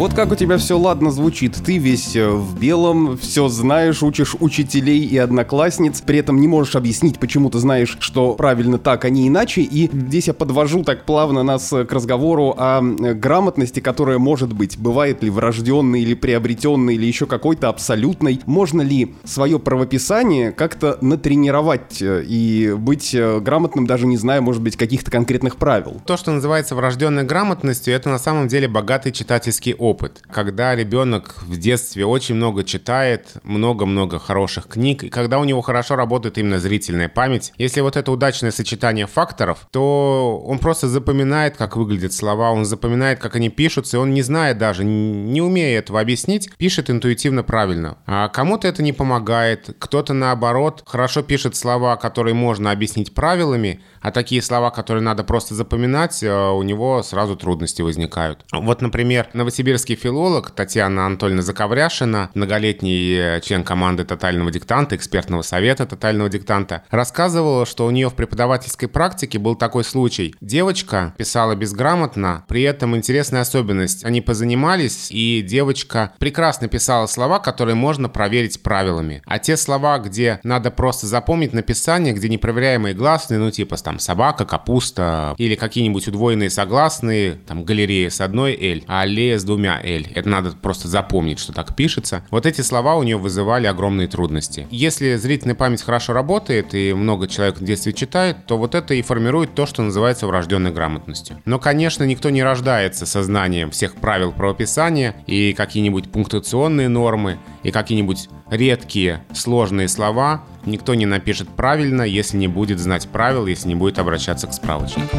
Вот 0.00 0.14
как 0.14 0.32
у 0.32 0.34
тебя 0.34 0.56
все 0.56 0.78
ладно 0.78 1.10
звучит. 1.10 1.56
Ты 1.62 1.76
весь 1.76 2.16
э, 2.16 2.26
в 2.26 2.58
белом, 2.58 3.18
все 3.18 3.48
знаешь, 3.48 4.02
учишь 4.02 4.34
учителей 4.40 5.00
и 5.04 5.18
одноклассниц, 5.18 6.00
при 6.00 6.20
этом 6.20 6.40
не 6.40 6.48
можешь 6.48 6.74
объяснить, 6.74 7.18
почему 7.18 7.50
ты 7.50 7.58
знаешь, 7.58 7.98
что 8.00 8.32
правильно 8.32 8.78
так, 8.78 9.04
а 9.04 9.10
не 9.10 9.28
иначе. 9.28 9.60
И 9.60 9.90
здесь 9.92 10.28
я 10.28 10.32
подвожу 10.32 10.84
так 10.84 11.04
плавно 11.04 11.42
нас 11.42 11.70
э, 11.74 11.84
к 11.84 11.92
разговору 11.92 12.54
о 12.56 12.80
э, 12.80 13.12
грамотности, 13.12 13.80
которая 13.80 14.16
может 14.16 14.54
быть. 14.54 14.78
Бывает 14.78 15.22
ли 15.22 15.28
врожденной 15.28 16.00
или 16.00 16.14
приобретенной, 16.14 16.94
или 16.94 17.04
еще 17.04 17.26
какой-то 17.26 17.68
абсолютной. 17.68 18.40
Можно 18.46 18.80
ли 18.80 19.14
свое 19.24 19.58
правописание 19.58 20.50
как-то 20.50 20.96
натренировать 21.02 21.98
и 22.00 22.74
быть 22.74 23.14
грамотным, 23.14 23.86
даже 23.86 24.06
не 24.06 24.16
зная, 24.16 24.40
может 24.40 24.62
быть, 24.62 24.78
каких-то 24.78 25.10
конкретных 25.10 25.56
правил? 25.56 26.00
То, 26.06 26.16
что 26.16 26.30
называется 26.30 26.74
врожденной 26.74 27.24
грамотностью, 27.24 27.92
это 27.92 28.08
на 28.08 28.18
самом 28.18 28.48
деле 28.48 28.66
богатый 28.66 29.12
читательский 29.12 29.74
опыт 29.74 29.89
опыт. 29.90 30.22
Когда 30.30 30.74
ребенок 30.74 31.36
в 31.42 31.58
детстве 31.58 32.06
очень 32.06 32.36
много 32.36 32.64
читает, 32.64 33.34
много-много 33.42 34.18
хороших 34.18 34.68
книг, 34.68 35.04
и 35.04 35.08
когда 35.10 35.38
у 35.38 35.44
него 35.44 35.60
хорошо 35.60 35.96
работает 35.96 36.38
именно 36.38 36.58
зрительная 36.58 37.08
память, 37.08 37.52
если 37.58 37.80
вот 37.80 37.96
это 37.96 38.12
удачное 38.12 38.50
сочетание 38.50 39.06
факторов, 39.06 39.66
то 39.70 40.42
он 40.46 40.58
просто 40.58 40.88
запоминает, 40.88 41.56
как 41.56 41.76
выглядят 41.76 42.12
слова, 42.12 42.50
он 42.52 42.64
запоминает, 42.64 43.18
как 43.18 43.36
они 43.36 43.48
пишутся, 43.48 43.96
и 43.96 44.00
он 44.00 44.14
не 44.14 44.22
знает 44.22 44.58
даже, 44.58 44.84
не 44.84 45.42
умея 45.42 45.78
этого 45.78 46.00
объяснить, 46.00 46.50
пишет 46.56 46.90
интуитивно 46.90 47.42
правильно. 47.42 47.98
А 48.06 48.28
кому-то 48.28 48.68
это 48.68 48.82
не 48.82 48.92
помогает, 48.92 49.76
кто-то 49.78 50.14
наоборот 50.14 50.82
хорошо 50.86 51.22
пишет 51.22 51.56
слова, 51.56 51.96
которые 51.96 52.34
можно 52.34 52.70
объяснить 52.70 53.14
правилами, 53.14 53.80
а 54.00 54.10
такие 54.10 54.42
слова, 54.42 54.70
которые 54.70 55.02
надо 55.02 55.24
просто 55.24 55.54
запоминать, 55.54 56.22
э, 56.22 56.50
у 56.50 56.62
него 56.62 57.02
сразу 57.02 57.36
трудности 57.36 57.82
возникают. 57.82 58.44
Вот, 58.52 58.82
например, 58.82 59.28
новосибирский 59.32 59.94
филолог 59.94 60.50
Татьяна 60.50 61.06
Анатольевна 61.06 61.42
Заковряшина, 61.42 62.30
многолетний 62.34 63.36
э, 63.36 63.40
член 63.40 63.64
команды 63.64 64.04
«Тотального 64.04 64.50
диктанта», 64.50 64.96
экспертного 64.96 65.42
совета 65.42 65.86
«Тотального 65.86 66.28
диктанта», 66.28 66.84
рассказывала, 66.90 67.66
что 67.66 67.86
у 67.86 67.90
нее 67.90 68.08
в 68.08 68.14
преподавательской 68.14 68.88
практике 68.88 69.38
был 69.38 69.54
такой 69.54 69.84
случай. 69.84 70.34
Девочка 70.40 71.14
писала 71.16 71.54
безграмотно, 71.54 72.44
при 72.48 72.62
этом 72.62 72.96
интересная 72.96 73.42
особенность. 73.42 74.04
Они 74.04 74.20
позанимались, 74.20 75.10
и 75.10 75.42
девочка 75.42 76.12
прекрасно 76.18 76.68
писала 76.68 77.06
слова, 77.06 77.38
которые 77.38 77.74
можно 77.74 78.08
проверить 78.08 78.62
правилами. 78.62 79.22
А 79.26 79.38
те 79.38 79.56
слова, 79.56 79.98
где 79.98 80.40
надо 80.42 80.70
просто 80.70 81.06
запомнить 81.06 81.52
написание, 81.52 82.12
где 82.12 82.28
непроверяемые 82.28 82.94
гласные, 82.94 83.38
ну 83.38 83.50
типа 83.50 83.76
там 83.90 83.98
собака, 83.98 84.44
капуста 84.44 85.34
или 85.36 85.56
какие-нибудь 85.56 86.06
удвоенные 86.06 86.48
согласные, 86.48 87.40
там 87.48 87.64
галерея 87.64 88.08
с 88.08 88.20
одной 88.20 88.54
«л», 88.54 88.84
а 88.86 89.00
аллея 89.00 89.36
с 89.36 89.42
двумя 89.42 89.80
«л». 89.82 90.04
Это 90.14 90.28
надо 90.28 90.52
просто 90.52 90.86
запомнить, 90.86 91.40
что 91.40 91.52
так 91.52 91.74
пишется. 91.74 92.24
Вот 92.30 92.46
эти 92.46 92.60
слова 92.60 92.94
у 92.94 93.02
нее 93.02 93.16
вызывали 93.16 93.66
огромные 93.66 94.06
трудности. 94.06 94.68
Если 94.70 95.16
зрительная 95.16 95.56
память 95.56 95.82
хорошо 95.82 96.12
работает 96.12 96.72
и 96.72 96.92
много 96.92 97.26
человек 97.26 97.58
в 97.58 97.64
детстве 97.64 97.92
читает, 97.92 98.46
то 98.46 98.58
вот 98.58 98.76
это 98.76 98.94
и 98.94 99.02
формирует 99.02 99.56
то, 99.56 99.66
что 99.66 99.82
называется 99.82 100.28
врожденной 100.28 100.70
грамотностью. 100.70 101.42
Но, 101.44 101.58
конечно, 101.58 102.04
никто 102.04 102.30
не 102.30 102.44
рождается 102.44 103.06
со 103.06 103.24
знанием 103.24 103.72
всех 103.72 103.96
правил 103.96 104.30
правописания 104.30 105.16
и 105.26 105.52
какие-нибудь 105.52 106.12
пунктуационные 106.12 106.88
нормы, 106.88 107.38
и 107.64 107.72
какие-нибудь 107.72 108.28
редкие 108.50 109.24
сложные 109.32 109.88
слова 109.88 110.44
никто 110.66 110.94
не 110.94 111.06
напишет 111.06 111.48
правильно, 111.48 112.02
если 112.02 112.36
не 112.36 112.48
будет 112.48 112.78
знать 112.78 113.08
правил, 113.08 113.46
если 113.46 113.68
не 113.68 113.74
будет 113.74 113.98
обращаться 113.98 114.46
к 114.46 114.52
справочнику. 114.52 115.16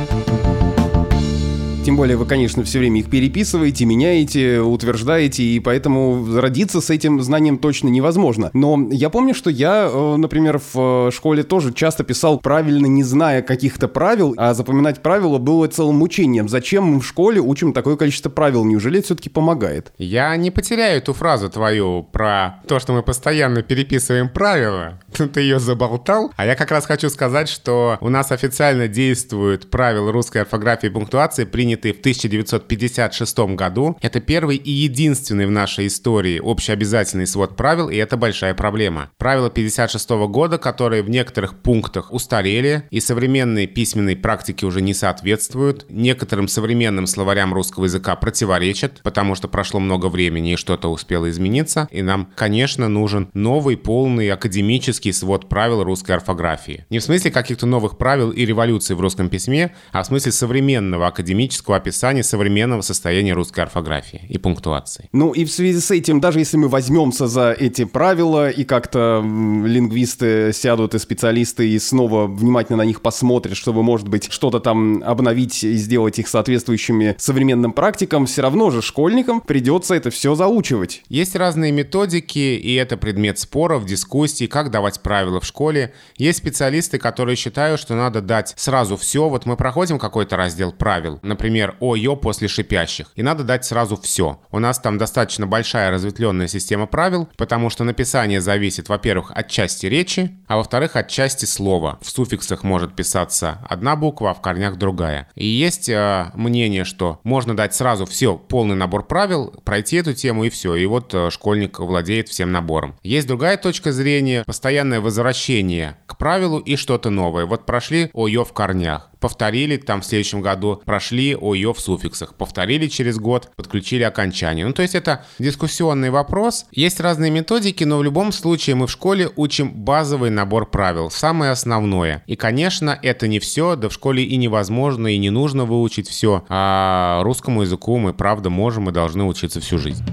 Тем 1.83 1.97
более 1.97 2.15
вы, 2.15 2.27
конечно, 2.27 2.63
все 2.63 2.77
время 2.77 2.99
их 2.99 3.09
переписываете, 3.09 3.85
меняете, 3.85 4.59
утверждаете, 4.59 5.41
и 5.41 5.59
поэтому 5.59 6.39
родиться 6.39 6.79
с 6.79 6.91
этим 6.91 7.19
знанием 7.21 7.57
точно 7.57 7.87
невозможно. 7.87 8.51
Но 8.53 8.87
я 8.91 9.09
помню, 9.09 9.33
что 9.33 9.49
я, 9.49 9.89
э, 9.91 10.15
например, 10.17 10.59
в 10.59 11.07
э, 11.07 11.11
школе 11.11 11.41
тоже 11.41 11.73
часто 11.73 12.03
писал 12.03 12.39
правильно, 12.39 12.85
не 12.85 13.01
зная 13.01 13.41
каких-то 13.41 13.87
правил, 13.87 14.35
а 14.37 14.53
запоминать 14.53 15.01
правила 15.01 15.39
было 15.39 15.65
целым 15.67 15.95
мучением. 15.95 16.49
Зачем 16.49 16.83
мы 16.83 16.99
в 16.99 17.05
школе 17.07 17.41
учим 17.41 17.73
такое 17.73 17.95
количество 17.95 18.29
правил? 18.29 18.63
Неужели 18.63 18.99
это 18.99 19.07
все-таки 19.07 19.31
помогает? 19.31 19.91
Я 19.97 20.35
не 20.35 20.51
потеряю 20.51 20.99
эту 20.99 21.13
фразу 21.13 21.49
твою 21.49 22.03
про 22.03 22.61
то, 22.67 22.79
что 22.79 22.93
мы 22.93 23.01
постоянно 23.01 23.63
переписываем 23.63 24.29
правила. 24.29 24.99
Ты 25.27 25.41
ее 25.41 25.59
заболтал. 25.59 26.31
А 26.35 26.45
я 26.45 26.55
как 26.55 26.71
раз 26.71 26.85
хочу 26.85 27.09
сказать, 27.09 27.49
что 27.49 27.97
у 28.01 28.09
нас 28.09 28.31
официально 28.31 28.87
действуют 28.87 29.69
правила 29.69 30.11
русской 30.11 30.39
орфографии 30.39 30.87
и 30.87 30.89
пунктуации, 30.89 31.45
принятые 31.45 31.93
в 31.93 31.99
1956 31.99 33.39
году. 33.55 33.97
Это 34.01 34.19
первый 34.19 34.57
и 34.57 34.71
единственный 34.71 35.45
в 35.45 35.51
нашей 35.51 35.87
истории 35.87 36.39
общеобязательный 36.43 37.27
свод 37.27 37.55
правил, 37.55 37.89
и 37.89 37.95
это 37.95 38.17
большая 38.17 38.53
проблема. 38.53 39.11
Правила 39.17 39.49
56 39.49 40.09
года, 40.09 40.57
которые 40.57 41.03
в 41.03 41.09
некоторых 41.09 41.59
пунктах 41.61 42.11
устарели 42.11 42.83
и 42.89 42.99
современной 42.99 43.67
письменной 43.67 44.15
практике 44.15 44.65
уже 44.65 44.81
не 44.81 44.93
соответствуют, 44.93 45.85
некоторым 45.89 46.47
современным 46.47 47.07
словарям 47.07 47.53
русского 47.53 47.85
языка 47.85 48.15
противоречат, 48.15 49.01
потому 49.03 49.35
что 49.35 49.47
прошло 49.47 49.79
много 49.79 50.07
времени 50.07 50.53
и 50.53 50.57
что-то 50.57 50.91
успело 50.91 51.29
измениться, 51.29 51.87
и 51.91 52.01
нам, 52.01 52.29
конечно, 52.35 52.87
нужен 52.87 53.29
новый 53.33 53.77
полный 53.77 54.29
академический 54.29 55.10
свод 55.11 55.49
правил 55.49 55.83
русской 55.83 56.11
орфографии. 56.11 56.85
Не 56.89 56.99
в 56.99 57.03
смысле 57.03 57.31
каких-то 57.31 57.65
новых 57.65 57.97
правил 57.97 58.31
и 58.31 58.45
революций 58.45 58.95
в 58.95 59.01
русском 59.01 59.29
письме, 59.29 59.73
а 59.91 60.03
в 60.03 60.07
смысле 60.07 60.31
современного 60.31 61.07
академического 61.07 61.77
описания 61.77 62.23
современного 62.23 62.81
состояния 62.81 63.33
русской 63.33 63.61
орфографии 63.61 64.25
и 64.29 64.37
пунктуации. 64.37 65.09
Ну 65.11 65.31
и 65.31 65.45
в 65.45 65.51
связи 65.51 65.79
с 65.79 65.91
этим, 65.91 66.19
даже 66.19 66.39
если 66.39 66.57
мы 66.57 66.67
возьмемся 66.67 67.27
за 67.27 67.51
эти 67.51 67.85
правила 67.85 68.49
и 68.49 68.63
как-то 68.63 69.21
лингвисты 69.23 70.51
сядут 70.53 70.95
и 70.95 70.99
специалисты 70.99 71.69
и 71.69 71.79
снова 71.79 72.27
внимательно 72.27 72.77
на 72.77 72.85
них 72.85 73.01
посмотрят, 73.01 73.57
чтобы, 73.57 73.83
может 73.83 74.07
быть, 74.07 74.31
что-то 74.31 74.59
там 74.59 75.03
обновить 75.03 75.63
и 75.63 75.73
сделать 75.75 76.19
их 76.19 76.27
соответствующими 76.27 77.15
современным 77.17 77.73
практикам, 77.73 78.25
все 78.25 78.41
равно 78.41 78.69
же 78.71 78.81
школьникам 78.81 79.41
придется 79.41 79.95
это 79.95 80.09
все 80.09 80.35
заучивать. 80.35 81.03
Есть 81.09 81.35
разные 81.35 81.71
методики, 81.71 82.39
и 82.39 82.73
это 82.75 82.97
предмет 82.97 83.39
споров, 83.39 83.85
дискуссий, 83.85 84.47
как 84.47 84.71
давать 84.71 84.90
правила 84.99 85.39
в 85.39 85.45
школе. 85.45 85.93
Есть 86.17 86.39
специалисты, 86.39 86.97
которые 86.97 87.35
считают, 87.35 87.79
что 87.79 87.95
надо 87.95 88.21
дать 88.21 88.53
сразу 88.57 88.97
все. 88.97 89.29
Вот 89.29 89.45
мы 89.45 89.55
проходим 89.55 89.99
какой-то 89.99 90.37
раздел 90.37 90.71
правил, 90.71 91.19
например, 91.21 91.75
ОЙО 91.79 92.15
после 92.15 92.47
шипящих. 92.47 93.11
И 93.15 93.23
надо 93.23 93.43
дать 93.43 93.65
сразу 93.65 93.95
все. 93.97 94.39
У 94.51 94.59
нас 94.59 94.79
там 94.79 94.97
достаточно 94.97 95.47
большая 95.47 95.91
разветвленная 95.91 96.47
система 96.47 96.87
правил, 96.87 97.29
потому 97.37 97.69
что 97.69 97.83
написание 97.83 98.41
зависит, 98.41 98.89
во-первых, 98.89 99.31
от 99.31 99.47
части 99.47 99.85
речи, 99.85 100.37
а 100.47 100.57
во-вторых, 100.57 100.95
от 100.95 101.07
части 101.07 101.45
слова. 101.45 101.99
В 102.01 102.09
суффиксах 102.09 102.63
может 102.63 102.95
писаться 102.95 103.59
одна 103.69 103.95
буква, 103.95 104.31
а 104.31 104.33
в 104.33 104.41
корнях 104.41 104.77
другая. 104.77 105.29
И 105.35 105.45
есть 105.45 105.89
э, 105.89 106.31
мнение, 106.35 106.83
что 106.83 107.19
можно 107.23 107.55
дать 107.55 107.73
сразу 107.75 108.05
все, 108.05 108.37
полный 108.37 108.75
набор 108.75 109.05
правил, 109.07 109.53
пройти 109.63 109.97
эту 109.97 110.13
тему 110.13 110.45
и 110.45 110.49
все. 110.49 110.75
И 110.75 110.85
вот 110.85 111.13
э, 111.13 111.29
школьник 111.29 111.79
владеет 111.79 112.29
всем 112.29 112.51
набором. 112.51 112.95
Есть 113.03 113.27
другая 113.27 113.57
точка 113.57 113.91
зрения, 113.91 114.43
постоянное 114.81 115.01
возвращение 115.01 115.97
к 116.07 116.17
правилу 116.17 116.57
и 116.57 116.75
что-то 116.75 117.11
новое. 117.11 117.45
Вот 117.45 117.67
прошли 117.67 118.09
ОЙО 118.13 118.45
в 118.45 118.53
корнях 118.53 119.11
повторили 119.21 119.77
там 119.77 120.01
в 120.01 120.05
следующем 120.05 120.41
году, 120.41 120.81
прошли 120.83 121.37
ОЙО 121.39 121.73
в 121.73 121.79
суффиксах, 121.79 122.33
повторили 122.33 122.87
через 122.87 123.17
год, 123.17 123.51
подключили 123.55 124.03
окончание. 124.03 124.65
Ну, 124.65 124.73
то 124.73 124.81
есть 124.81 124.95
это 124.95 125.23
дискуссионный 125.39 126.09
вопрос. 126.09 126.65
Есть 126.71 126.99
разные 126.99 127.31
методики, 127.31 127.85
но 127.85 127.99
в 127.99 128.03
любом 128.03 128.31
случае 128.31 128.75
мы 128.75 128.87
в 128.87 128.91
школе 128.91 129.29
учим 129.35 129.71
базовый 129.71 130.31
набор 130.31 130.69
правил, 130.69 131.11
самое 131.11 131.51
основное. 131.51 132.23
И, 132.25 132.35
конечно, 132.35 132.97
это 133.01 133.27
не 133.27 133.39
все, 133.39 133.75
да 133.75 133.87
в 133.87 133.93
школе 133.93 134.23
и 134.23 134.35
невозможно, 134.35 135.07
и 135.07 135.17
не 135.19 135.29
нужно 135.29 135.65
выучить 135.65 136.09
все. 136.09 136.43
А 136.49 137.21
русскому 137.23 137.61
языку 137.61 137.97
мы, 137.99 138.13
правда, 138.13 138.49
можем 138.49 138.89
и 138.89 138.91
должны 138.91 139.23
учиться 139.23 139.61
всю 139.61 139.77
жизнь. 139.77 140.03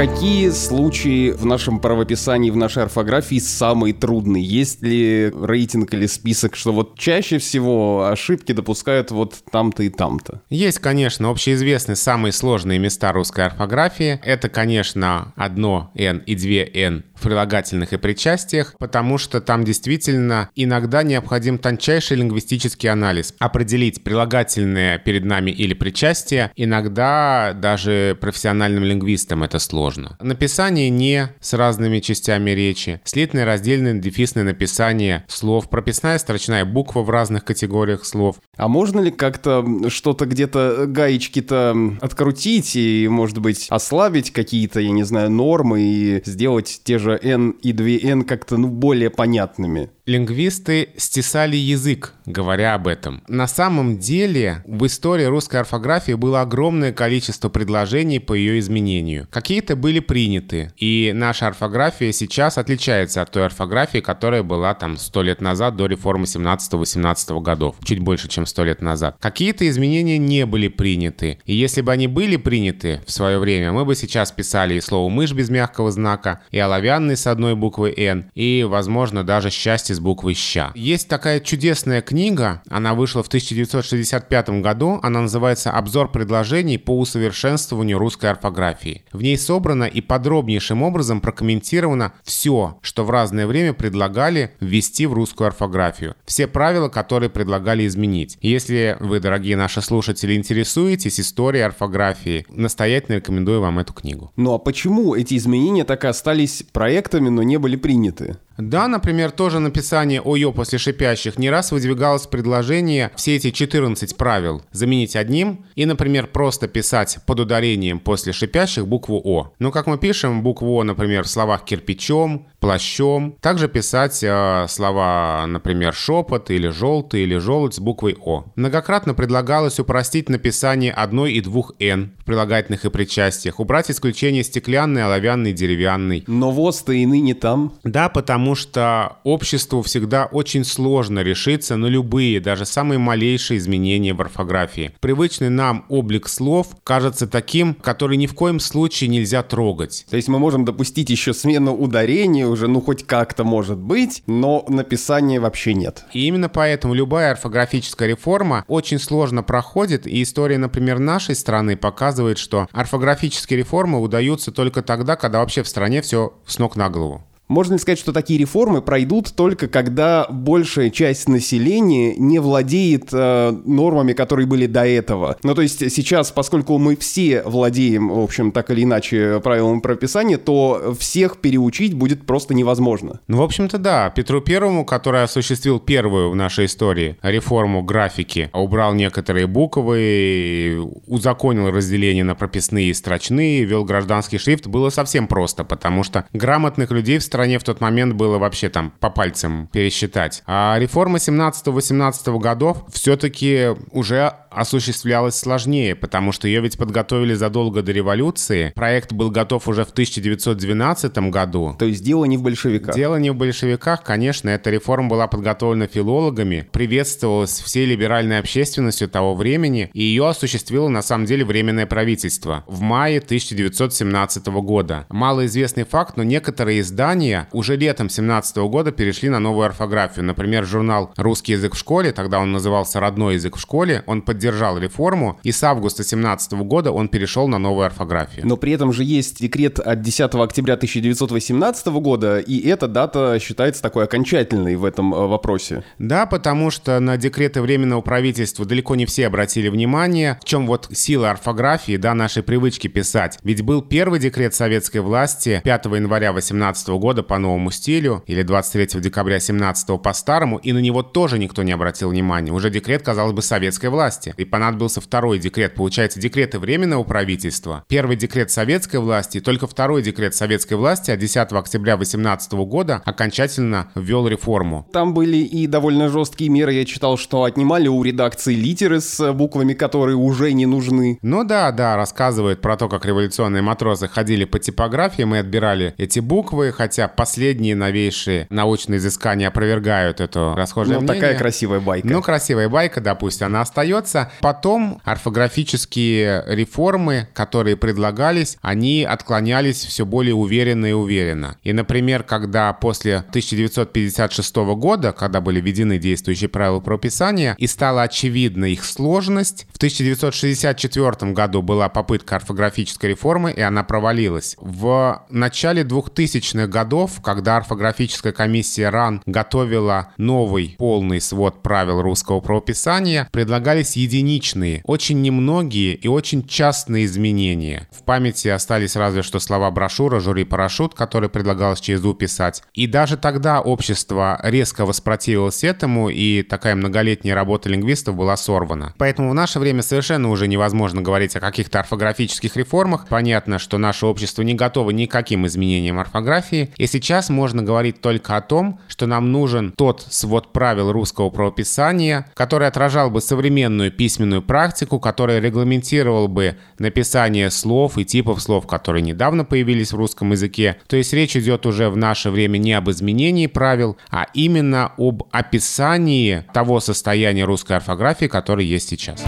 Какие 0.00 0.48
случаи 0.48 1.30
в 1.32 1.44
нашем 1.44 1.78
правописании, 1.78 2.48
в 2.50 2.56
нашей 2.56 2.84
орфографии 2.84 3.38
самые 3.38 3.92
трудные? 3.92 4.42
Есть 4.42 4.80
ли 4.80 5.30
рейтинг 5.30 5.92
или 5.92 6.06
список, 6.06 6.56
что 6.56 6.72
вот 6.72 6.98
чаще 6.98 7.36
всего 7.36 8.06
ошибки 8.06 8.52
допускают 8.52 9.10
вот 9.10 9.34
там-то 9.52 9.82
и 9.82 9.90
там-то? 9.90 10.40
Есть, 10.48 10.78
конечно, 10.78 11.28
общеизвестные 11.28 11.96
самые 11.96 12.32
сложные 12.32 12.78
места 12.78 13.12
русской 13.12 13.44
орфографии. 13.44 14.18
Это, 14.24 14.48
конечно, 14.48 15.34
одно 15.36 15.90
«н» 15.94 16.22
и 16.24 16.34
две 16.34 16.64
«н» 16.64 17.04
в 17.14 17.24
прилагательных 17.24 17.92
и 17.92 17.98
причастиях, 17.98 18.76
потому 18.78 19.18
что 19.18 19.42
там 19.42 19.64
действительно 19.64 20.48
иногда 20.56 21.02
необходим 21.02 21.58
тончайший 21.58 22.16
лингвистический 22.16 22.88
анализ. 22.88 23.34
Определить 23.38 24.02
прилагательное 24.02 24.96
перед 24.96 25.26
нами 25.26 25.50
или 25.50 25.74
причастие 25.74 26.52
иногда 26.56 27.52
даже 27.52 28.16
профессиональным 28.18 28.84
лингвистам 28.84 29.42
это 29.42 29.58
сложно. 29.58 29.89
Написание 30.20 30.90
«не» 30.90 31.28
с 31.40 31.54
разными 31.54 32.00
частями 32.00 32.50
речи, 32.50 33.00
слитное, 33.04 33.44
раздельное, 33.44 33.94
дефисное 33.94 34.44
написание 34.44 35.24
слов, 35.28 35.68
прописная 35.70 36.18
строчная 36.18 36.64
буква 36.64 37.00
в 37.02 37.10
разных 37.10 37.44
категориях 37.44 38.04
слов. 38.04 38.36
А 38.56 38.68
можно 38.68 39.00
ли 39.00 39.10
как-то 39.10 39.64
что-то 39.88 40.26
где-то 40.26 40.84
гаечки-то 40.86 41.96
открутить 42.00 42.76
и, 42.76 43.08
может 43.08 43.38
быть, 43.38 43.66
ослабить 43.70 44.32
какие-то, 44.32 44.80
я 44.80 44.90
не 44.90 45.02
знаю, 45.02 45.30
нормы 45.30 45.80
и 45.82 46.22
сделать 46.24 46.80
те 46.84 46.98
же 46.98 47.18
N 47.22 47.50
и 47.62 47.72
2N 47.72 48.24
как-то 48.24 48.56
ну, 48.56 48.68
более 48.68 49.10
понятными. 49.10 49.90
Лингвисты 50.06 50.88
стесали 50.96 51.56
язык, 51.56 52.14
говоря 52.26 52.74
об 52.74 52.88
этом. 52.88 53.22
На 53.28 53.46
самом 53.46 53.98
деле 53.98 54.64
в 54.66 54.84
истории 54.86 55.24
русской 55.24 55.60
орфографии 55.60 56.14
было 56.14 56.40
огромное 56.40 56.92
количество 56.92 57.48
предложений 57.48 58.20
по 58.20 58.34
ее 58.34 58.58
изменению. 58.58 59.28
Какие-то 59.30 59.76
были 59.80 60.00
приняты, 60.00 60.72
и 60.76 61.12
наша 61.14 61.48
орфография 61.48 62.12
сейчас 62.12 62.58
отличается 62.58 63.22
от 63.22 63.30
той 63.30 63.46
орфографии, 63.46 63.98
которая 63.98 64.42
была 64.42 64.74
там 64.74 64.96
сто 64.96 65.22
лет 65.22 65.40
назад 65.40 65.76
до 65.76 65.86
реформы 65.86 66.24
17-18 66.24 67.40
годов, 67.40 67.76
чуть 67.82 67.98
больше, 67.98 68.28
чем 68.28 68.46
сто 68.46 68.64
лет 68.64 68.82
назад. 68.82 69.16
Какие-то 69.20 69.68
изменения 69.68 70.18
не 70.18 70.46
были 70.46 70.68
приняты, 70.68 71.38
и 71.44 71.54
если 71.54 71.80
бы 71.80 71.92
они 71.92 72.06
были 72.06 72.36
приняты 72.36 73.00
в 73.06 73.12
свое 73.12 73.38
время, 73.38 73.72
мы 73.72 73.84
бы 73.84 73.94
сейчас 73.94 74.30
писали 74.32 74.74
и 74.74 74.80
слово 74.80 75.08
«мышь» 75.08 75.32
без 75.32 75.50
мягкого 75.50 75.90
знака, 75.90 76.40
и 76.50 76.58
оловянный 76.58 77.16
с 77.16 77.26
одной 77.26 77.54
буквой 77.54 77.94
«н», 77.96 78.30
и, 78.34 78.66
возможно, 78.68 79.24
даже 79.24 79.50
«счастье» 79.50 79.94
с 79.94 80.00
буквой 80.00 80.34
«ща». 80.34 80.72
Есть 80.74 81.08
такая 81.08 81.40
чудесная 81.40 82.02
книга, 82.02 82.62
она 82.68 82.94
вышла 82.94 83.22
в 83.22 83.28
1965 83.28 84.60
году, 84.60 85.00
она 85.02 85.22
называется 85.22 85.70
«Обзор 85.70 86.12
предложений 86.12 86.78
по 86.78 86.98
усовершенствованию 86.98 87.98
русской 87.98 88.30
орфографии». 88.30 89.04
В 89.12 89.22
ней 89.22 89.38
собрано 89.38 89.59
и 89.86 90.00
подробнейшим 90.00 90.82
образом 90.82 91.20
прокомментировано 91.20 92.12
все, 92.24 92.78
что 92.82 93.04
в 93.04 93.10
разное 93.10 93.46
время 93.46 93.72
предлагали 93.72 94.52
ввести 94.60 95.06
в 95.06 95.12
русскую 95.12 95.48
орфографию. 95.48 96.14
Все 96.24 96.46
правила, 96.46 96.88
которые 96.88 97.30
предлагали 97.30 97.86
изменить. 97.86 98.38
Если 98.40 98.96
вы, 99.00 99.20
дорогие 99.20 99.56
наши 99.56 99.82
слушатели, 99.82 100.34
интересуетесь 100.34 101.20
историей 101.20 101.62
орфографии, 101.62 102.46
настоятельно 102.48 103.16
рекомендую 103.16 103.60
вам 103.60 103.78
эту 103.78 103.92
книгу. 103.92 104.32
Ну 104.36 104.54
а 104.54 104.58
почему 104.58 105.14
эти 105.14 105.36
изменения 105.36 105.84
так 105.84 106.04
и 106.04 106.08
остались 106.08 106.64
проектами, 106.72 107.28
но 107.28 107.42
не 107.42 107.58
были 107.58 107.76
приняты? 107.76 108.36
Да, 108.60 108.88
например, 108.88 109.30
тоже 109.30 109.58
написание 109.58 110.20
ОЙО 110.20 110.52
после 110.52 110.78
шипящих 110.78 111.38
не 111.38 111.50
раз 111.50 111.72
выдвигалось 111.72 112.26
предложение 112.26 113.10
все 113.16 113.36
эти 113.36 113.50
14 113.50 114.16
правил 114.16 114.62
заменить 114.72 115.16
одним 115.16 115.64
и, 115.74 115.86
например, 115.86 116.26
просто 116.26 116.68
писать 116.68 117.18
под 117.26 117.40
ударением 117.40 117.98
после 117.98 118.32
шипящих 118.32 118.86
букву 118.86 119.20
О. 119.24 119.52
Но 119.58 119.70
как 119.70 119.86
мы 119.86 119.98
пишем 119.98 120.42
букву 120.42 120.78
О, 120.78 120.84
например, 120.84 121.24
в 121.24 121.28
словах 121.28 121.64
кирпичом, 121.64 122.46
плащом. 122.60 123.36
Также 123.40 123.68
писать 123.68 124.22
э, 124.22 124.66
слова, 124.68 125.44
например, 125.48 125.94
шепот 125.94 126.50
или 126.50 126.68
желтый 126.68 127.22
или 127.22 127.36
желудь 127.38 127.74
с 127.74 127.80
буквой 127.80 128.16
О. 128.20 128.44
Многократно 128.54 129.14
предлагалось 129.14 129.80
упростить 129.80 130.28
написание 130.28 130.92
одной 130.92 131.32
и 131.32 131.40
двух 131.40 131.72
«н» 131.80 132.12
в 132.18 132.24
прилагательных 132.24 132.84
и 132.84 132.90
причастиях, 132.90 133.58
убрать 133.58 133.90
исключение 133.90 134.44
стеклянный, 134.44 135.04
оловянный, 135.04 135.52
деревянный. 135.52 136.22
Но 136.26 136.52
ВОЗ-то 136.52 136.92
и 136.92 137.06
ныне 137.06 137.34
там. 137.34 137.72
Да, 137.82 138.08
потому 138.08 138.49
что 138.54 139.18
обществу 139.24 139.82
всегда 139.82 140.26
очень 140.26 140.64
сложно 140.64 141.20
решиться 141.20 141.76
на 141.76 141.86
любые, 141.86 142.40
даже 142.40 142.66
самые 142.66 142.98
малейшие 142.98 143.58
изменения 143.58 144.14
в 144.14 144.20
орфографии. 144.20 144.92
Привычный 145.00 145.48
нам 145.50 145.84
облик 145.88 146.28
слов 146.28 146.68
кажется 146.84 147.26
таким, 147.26 147.74
который 147.74 148.16
ни 148.16 148.26
в 148.26 148.34
коем 148.34 148.60
случае 148.60 149.08
нельзя 149.08 149.42
трогать. 149.42 150.06
То 150.10 150.16
есть 150.16 150.28
мы 150.28 150.38
можем 150.38 150.64
допустить 150.64 151.10
еще 151.10 151.34
смену 151.34 151.74
ударения, 151.74 152.46
уже, 152.46 152.68
ну, 152.68 152.80
хоть 152.80 153.06
как-то 153.06 153.44
может 153.44 153.78
быть, 153.78 154.22
но 154.26 154.64
написания 154.68 155.40
вообще 155.40 155.74
нет. 155.74 156.04
И 156.12 156.26
именно 156.26 156.48
поэтому 156.48 156.94
любая 156.94 157.32
орфографическая 157.32 158.08
реформа 158.08 158.64
очень 158.68 158.98
сложно 158.98 159.42
проходит, 159.42 160.06
и 160.06 160.22
история, 160.22 160.58
например, 160.58 160.98
нашей 160.98 161.34
страны 161.34 161.76
показывает, 161.76 162.38
что 162.38 162.68
орфографические 162.72 163.58
реформы 163.58 164.00
удаются 164.00 164.52
только 164.52 164.82
тогда, 164.82 165.16
когда 165.16 165.40
вообще 165.40 165.62
в 165.62 165.68
стране 165.68 166.02
все 166.02 166.34
с 166.46 166.58
ног 166.58 166.76
на 166.76 166.88
голову. 166.90 167.24
Можно 167.50 167.72
ли 167.72 167.78
сказать, 167.80 167.98
что 167.98 168.12
такие 168.12 168.38
реформы 168.38 168.80
пройдут 168.80 169.34
только 169.34 169.66
когда 169.66 170.24
большая 170.30 170.88
часть 170.88 171.28
населения 171.28 172.14
не 172.14 172.38
владеет 172.38 173.08
э, 173.10 173.50
нормами, 173.64 174.12
которые 174.12 174.46
были 174.46 174.66
до 174.66 174.86
этого? 174.86 175.36
Ну, 175.42 175.56
то 175.56 175.62
есть 175.62 175.90
сейчас, 175.90 176.30
поскольку 176.30 176.78
мы 176.78 176.94
все 176.94 177.42
владеем, 177.42 178.08
в 178.08 178.20
общем, 178.20 178.52
так 178.52 178.70
или 178.70 178.84
иначе 178.84 179.40
правилами 179.40 179.80
прописания, 179.80 180.38
то 180.38 180.94
всех 180.96 181.38
переучить 181.38 181.92
будет 181.94 182.24
просто 182.24 182.54
невозможно. 182.54 183.18
Ну, 183.26 183.38
в 183.38 183.42
общем-то, 183.42 183.78
да. 183.78 184.10
Петру 184.10 184.40
Первому, 184.40 184.84
который 184.84 185.24
осуществил 185.24 185.80
первую 185.80 186.30
в 186.30 186.36
нашей 186.36 186.66
истории 186.66 187.16
реформу 187.20 187.82
графики, 187.82 188.48
убрал 188.52 188.94
некоторые 188.94 189.48
буквы, 189.48 190.78
узаконил 191.08 191.72
разделение 191.72 192.22
на 192.22 192.36
прописные 192.36 192.90
и 192.90 192.94
строчные, 192.94 193.64
вел 193.64 193.84
гражданский 193.84 194.38
шрифт, 194.38 194.68
было 194.68 194.90
совсем 194.90 195.26
просто, 195.26 195.64
потому 195.64 196.04
что 196.04 196.26
грамотных 196.32 196.92
людей 196.92 197.18
в 197.18 197.24
стране 197.24 197.39
стране 197.40 197.58
в 197.58 197.64
тот 197.64 197.80
момент 197.80 198.12
было 198.12 198.36
вообще 198.36 198.68
там 198.68 198.92
по 199.00 199.08
пальцам 199.08 199.70
пересчитать. 199.72 200.42
А 200.46 200.76
реформа 200.78 201.16
17-18 201.16 202.38
годов 202.38 202.84
все-таки 202.92 203.68
уже 203.92 204.34
осуществлялась 204.50 205.36
сложнее, 205.36 205.94
потому 205.94 206.32
что 206.32 206.48
ее 206.48 206.60
ведь 206.60 206.76
подготовили 206.76 207.34
задолго 207.34 207.82
до 207.82 207.92
революции. 207.92 208.72
Проект 208.74 209.12
был 209.12 209.30
готов 209.30 209.68
уже 209.68 209.84
в 209.84 209.90
1912 209.90 211.30
году. 211.30 211.76
То 211.78 211.84
есть 211.86 212.04
дело 212.04 212.24
не 212.24 212.36
в 212.36 212.42
большевиках? 212.42 212.94
Дело 212.94 213.16
не 213.16 213.30
в 213.30 213.36
большевиках, 213.36 214.02
конечно. 214.02 214.50
Эта 214.50 214.70
реформа 214.70 215.08
была 215.08 215.28
подготовлена 215.28 215.86
филологами, 215.86 216.68
приветствовалась 216.72 217.60
всей 217.60 217.86
либеральной 217.86 218.38
общественностью 218.38 219.08
того 219.08 219.34
времени, 219.34 219.90
и 219.94 220.02
ее 220.02 220.28
осуществило 220.28 220.88
на 220.88 221.02
самом 221.02 221.24
деле 221.24 221.44
Временное 221.44 221.86
правительство 221.86 222.64
в 222.66 222.80
мае 222.80 223.18
1917 223.18 224.46
года. 224.46 225.06
Малоизвестный 225.08 225.84
факт, 225.84 226.16
но 226.16 226.22
некоторые 226.22 226.80
издания 226.80 227.29
издания 227.30 227.48
уже 227.52 227.76
летом 227.76 228.08
17 228.08 228.56
года 228.56 228.92
перешли 228.92 229.28
на 229.28 229.38
новую 229.38 229.66
орфографию. 229.66 230.24
Например, 230.24 230.64
журнал 230.64 231.12
«Русский 231.16 231.52
язык 231.52 231.74
в 231.74 231.78
школе», 231.78 232.12
тогда 232.12 232.40
он 232.40 232.52
назывался 232.52 233.00
«Родной 233.00 233.34
язык 233.34 233.56
в 233.56 233.60
школе», 233.60 234.02
он 234.06 234.22
поддержал 234.22 234.78
реформу, 234.78 235.38
и 235.42 235.52
с 235.52 235.62
августа 235.62 236.04
17 236.04 236.52
года 236.52 236.92
он 236.92 237.08
перешел 237.08 237.48
на 237.48 237.58
новую 237.58 237.86
орфографию. 237.86 238.46
Но 238.46 238.56
при 238.56 238.72
этом 238.72 238.92
же 238.92 239.04
есть 239.04 239.40
декрет 239.40 239.78
от 239.78 240.02
10 240.02 240.34
октября 240.34 240.74
1918 240.74 241.86
года, 241.86 242.38
и 242.38 242.58
эта 242.68 242.88
дата 242.88 243.38
считается 243.40 243.82
такой 243.82 244.04
окончательной 244.04 244.76
в 244.76 244.84
этом 244.84 245.14
э, 245.14 245.26
вопросе. 245.26 245.82
Да, 245.98 246.26
потому 246.26 246.70
что 246.70 246.98
на 247.00 247.16
декреты 247.16 247.60
Временного 247.60 248.00
правительства 248.00 248.64
далеко 248.64 248.96
не 248.96 249.06
все 249.06 249.26
обратили 249.26 249.68
внимание, 249.68 250.38
в 250.42 250.44
чем 250.44 250.66
вот 250.66 250.88
сила 250.92 251.30
орфографии, 251.30 251.96
да, 251.96 252.14
нашей 252.14 252.42
привычки 252.42 252.88
писать. 252.88 253.38
Ведь 253.42 253.62
был 253.62 253.82
первый 253.82 254.18
декрет 254.18 254.54
советской 254.54 254.98
власти 254.98 255.60
5 255.64 255.84
января 255.86 256.32
18 256.32 256.88
года, 256.88 257.19
года 257.20 257.22
по 257.22 257.38
новому 257.38 257.70
стилю 257.70 258.22
или 258.26 258.42
23 258.42 259.00
декабря 259.00 259.40
17 259.40 260.00
по 260.02 260.12
старому, 260.12 260.58
и 260.58 260.72
на 260.72 260.78
него 260.78 261.02
тоже 261.02 261.38
никто 261.38 261.62
не 261.62 261.72
обратил 261.72 262.10
внимания. 262.10 262.52
Уже 262.52 262.70
декрет, 262.70 263.02
казалось 263.02 263.32
бы, 263.32 263.42
советской 263.42 263.90
власти. 263.90 264.34
И 264.36 264.44
понадобился 264.44 265.00
второй 265.00 265.38
декрет. 265.38 265.74
Получается, 265.74 266.20
декреты 266.20 266.58
Временного 266.58 267.04
правительства, 267.04 267.84
первый 267.88 268.16
декрет 268.16 268.50
советской 268.50 268.96
власти, 268.96 269.38
и 269.38 269.40
только 269.40 269.66
второй 269.66 270.02
декрет 270.02 270.34
советской 270.34 270.74
власти 270.74 271.10
от 271.10 271.18
10 271.18 271.52
октября 271.52 271.96
18 271.96 272.52
года 272.52 273.02
окончательно 273.04 273.90
ввел 273.94 274.28
реформу. 274.28 274.86
Там 274.92 275.14
были 275.14 275.38
и 275.38 275.66
довольно 275.66 276.08
жесткие 276.08 276.50
меры. 276.50 276.72
Я 276.72 276.84
читал, 276.84 277.16
что 277.16 277.44
отнимали 277.44 277.88
у 277.88 278.02
редакции 278.02 278.54
литеры 278.54 279.00
с 279.00 279.32
буквами, 279.32 279.74
которые 279.74 280.16
уже 280.16 280.52
не 280.52 280.66
нужны. 280.66 281.18
Ну 281.22 281.44
да, 281.44 281.70
да, 281.72 281.96
рассказывает 281.96 282.60
про 282.60 282.76
то, 282.76 282.88
как 282.88 283.04
революционные 283.04 283.62
матросы 283.62 284.08
ходили 284.08 284.44
по 284.44 284.58
типографии, 284.58 285.22
мы 285.22 285.38
отбирали 285.38 285.94
эти 285.98 286.20
буквы, 286.20 286.72
хотя 286.72 287.09
последние 287.16 287.74
новейшие 287.74 288.46
научные 288.50 288.98
изыскания 288.98 289.48
опровергают 289.48 290.20
эту 290.20 290.54
расхожее 290.54 290.94
ну, 290.94 291.02
мнение. 291.02 291.20
такая 291.20 291.38
красивая 291.38 291.80
байка. 291.80 292.06
Ну, 292.08 292.22
красивая 292.22 292.68
байка, 292.68 293.00
да, 293.00 293.14
пусть 293.14 293.42
она 293.42 293.60
остается. 293.60 294.30
Потом 294.40 295.00
орфографические 295.04 296.44
реформы, 296.46 297.28
которые 297.34 297.76
предлагались, 297.76 298.58
они 298.62 299.04
отклонялись 299.04 299.84
все 299.84 300.04
более 300.04 300.34
уверенно 300.34 300.86
и 300.86 300.92
уверенно. 300.92 301.56
И, 301.62 301.72
например, 301.72 302.22
когда 302.22 302.72
после 302.72 303.18
1956 303.18 304.56
года, 304.76 305.12
когда 305.12 305.40
были 305.40 305.60
введены 305.60 305.98
действующие 305.98 306.48
правила 306.48 306.80
прописания, 306.80 307.54
и 307.58 307.66
стала 307.66 308.02
очевидна 308.02 308.66
их 308.66 308.84
сложность, 308.84 309.66
в 309.72 309.76
1964 309.76 311.32
году 311.32 311.62
была 311.62 311.88
попытка 311.88 312.36
орфографической 312.36 313.10
реформы, 313.10 313.52
и 313.52 313.60
она 313.60 313.84
провалилась. 313.84 314.56
В 314.60 315.24
начале 315.30 315.82
2000-х 315.82 316.66
годов 316.66 316.89
годов, 316.90 317.20
когда 317.22 317.58
орфографическая 317.58 318.32
комиссия 318.32 318.88
РАН 318.88 319.22
готовила 319.24 320.08
новый 320.16 320.74
полный 320.76 321.20
свод 321.20 321.62
правил 321.62 322.02
русского 322.02 322.40
правописания, 322.40 323.28
предлагались 323.30 323.94
единичные, 323.94 324.82
очень 324.84 325.22
немногие 325.22 325.94
и 325.94 326.08
очень 326.08 326.44
частные 326.44 327.04
изменения. 327.04 327.86
В 327.92 328.02
памяти 328.02 328.48
остались 328.48 328.96
разве 328.96 329.22
что 329.22 329.38
слова 329.38 329.70
брошюра 329.70 330.18
«Жюри 330.18 330.42
парашют», 330.42 330.94
который 330.94 331.28
предлагалось 331.28 331.80
через 331.80 332.04
«У» 332.04 332.12
писать. 332.12 332.64
И 332.74 332.88
даже 332.88 333.16
тогда 333.16 333.60
общество 333.60 334.40
резко 334.42 334.84
воспротивилось 334.84 335.62
этому, 335.62 336.08
и 336.08 336.42
такая 336.42 336.74
многолетняя 336.74 337.36
работа 337.36 337.68
лингвистов 337.68 338.16
была 338.16 338.36
сорвана. 338.36 338.94
Поэтому 338.98 339.30
в 339.30 339.34
наше 339.34 339.60
время 339.60 339.82
совершенно 339.82 340.28
уже 340.28 340.48
невозможно 340.48 341.02
говорить 341.02 341.36
о 341.36 341.40
каких-то 341.40 341.78
орфографических 341.78 342.56
реформах. 342.56 343.06
Понятно, 343.08 343.60
что 343.60 343.78
наше 343.78 344.06
общество 344.06 344.42
не 344.42 344.54
готово 344.54 344.90
никаким 344.90 345.46
изменениям 345.46 346.00
орфографии, 346.00 346.72
и 346.80 346.86
сейчас 346.86 347.28
можно 347.28 347.62
говорить 347.62 348.00
только 348.00 348.38
о 348.38 348.40
том, 348.40 348.80
что 348.88 349.06
нам 349.06 349.30
нужен 349.32 349.70
тот 349.70 350.02
свод 350.08 350.50
правил 350.50 350.92
русского 350.92 351.28
правописания, 351.28 352.26
который 352.32 352.68
отражал 352.68 353.10
бы 353.10 353.20
современную 353.20 353.92
письменную 353.92 354.40
практику, 354.40 354.98
который 354.98 355.40
регламентировал 355.40 356.26
бы 356.26 356.56
написание 356.78 357.50
слов 357.50 357.98
и 357.98 358.06
типов 358.06 358.40
слов, 358.40 358.66
которые 358.66 359.02
недавно 359.02 359.44
появились 359.44 359.92
в 359.92 359.96
русском 359.96 360.32
языке. 360.32 360.78
То 360.86 360.96
есть 360.96 361.12
речь 361.12 361.36
идет 361.36 361.66
уже 361.66 361.90
в 361.90 361.98
наше 361.98 362.30
время 362.30 362.56
не 362.56 362.72
об 362.72 362.88
изменении 362.88 363.46
правил, 363.46 363.98
а 364.08 364.28
именно 364.32 364.92
об 364.96 365.24
описании 365.32 366.46
того 366.54 366.80
состояния 366.80 367.44
русской 367.44 367.76
орфографии, 367.76 368.24
которое 368.24 368.64
есть 368.64 368.88
сейчас. 368.88 369.22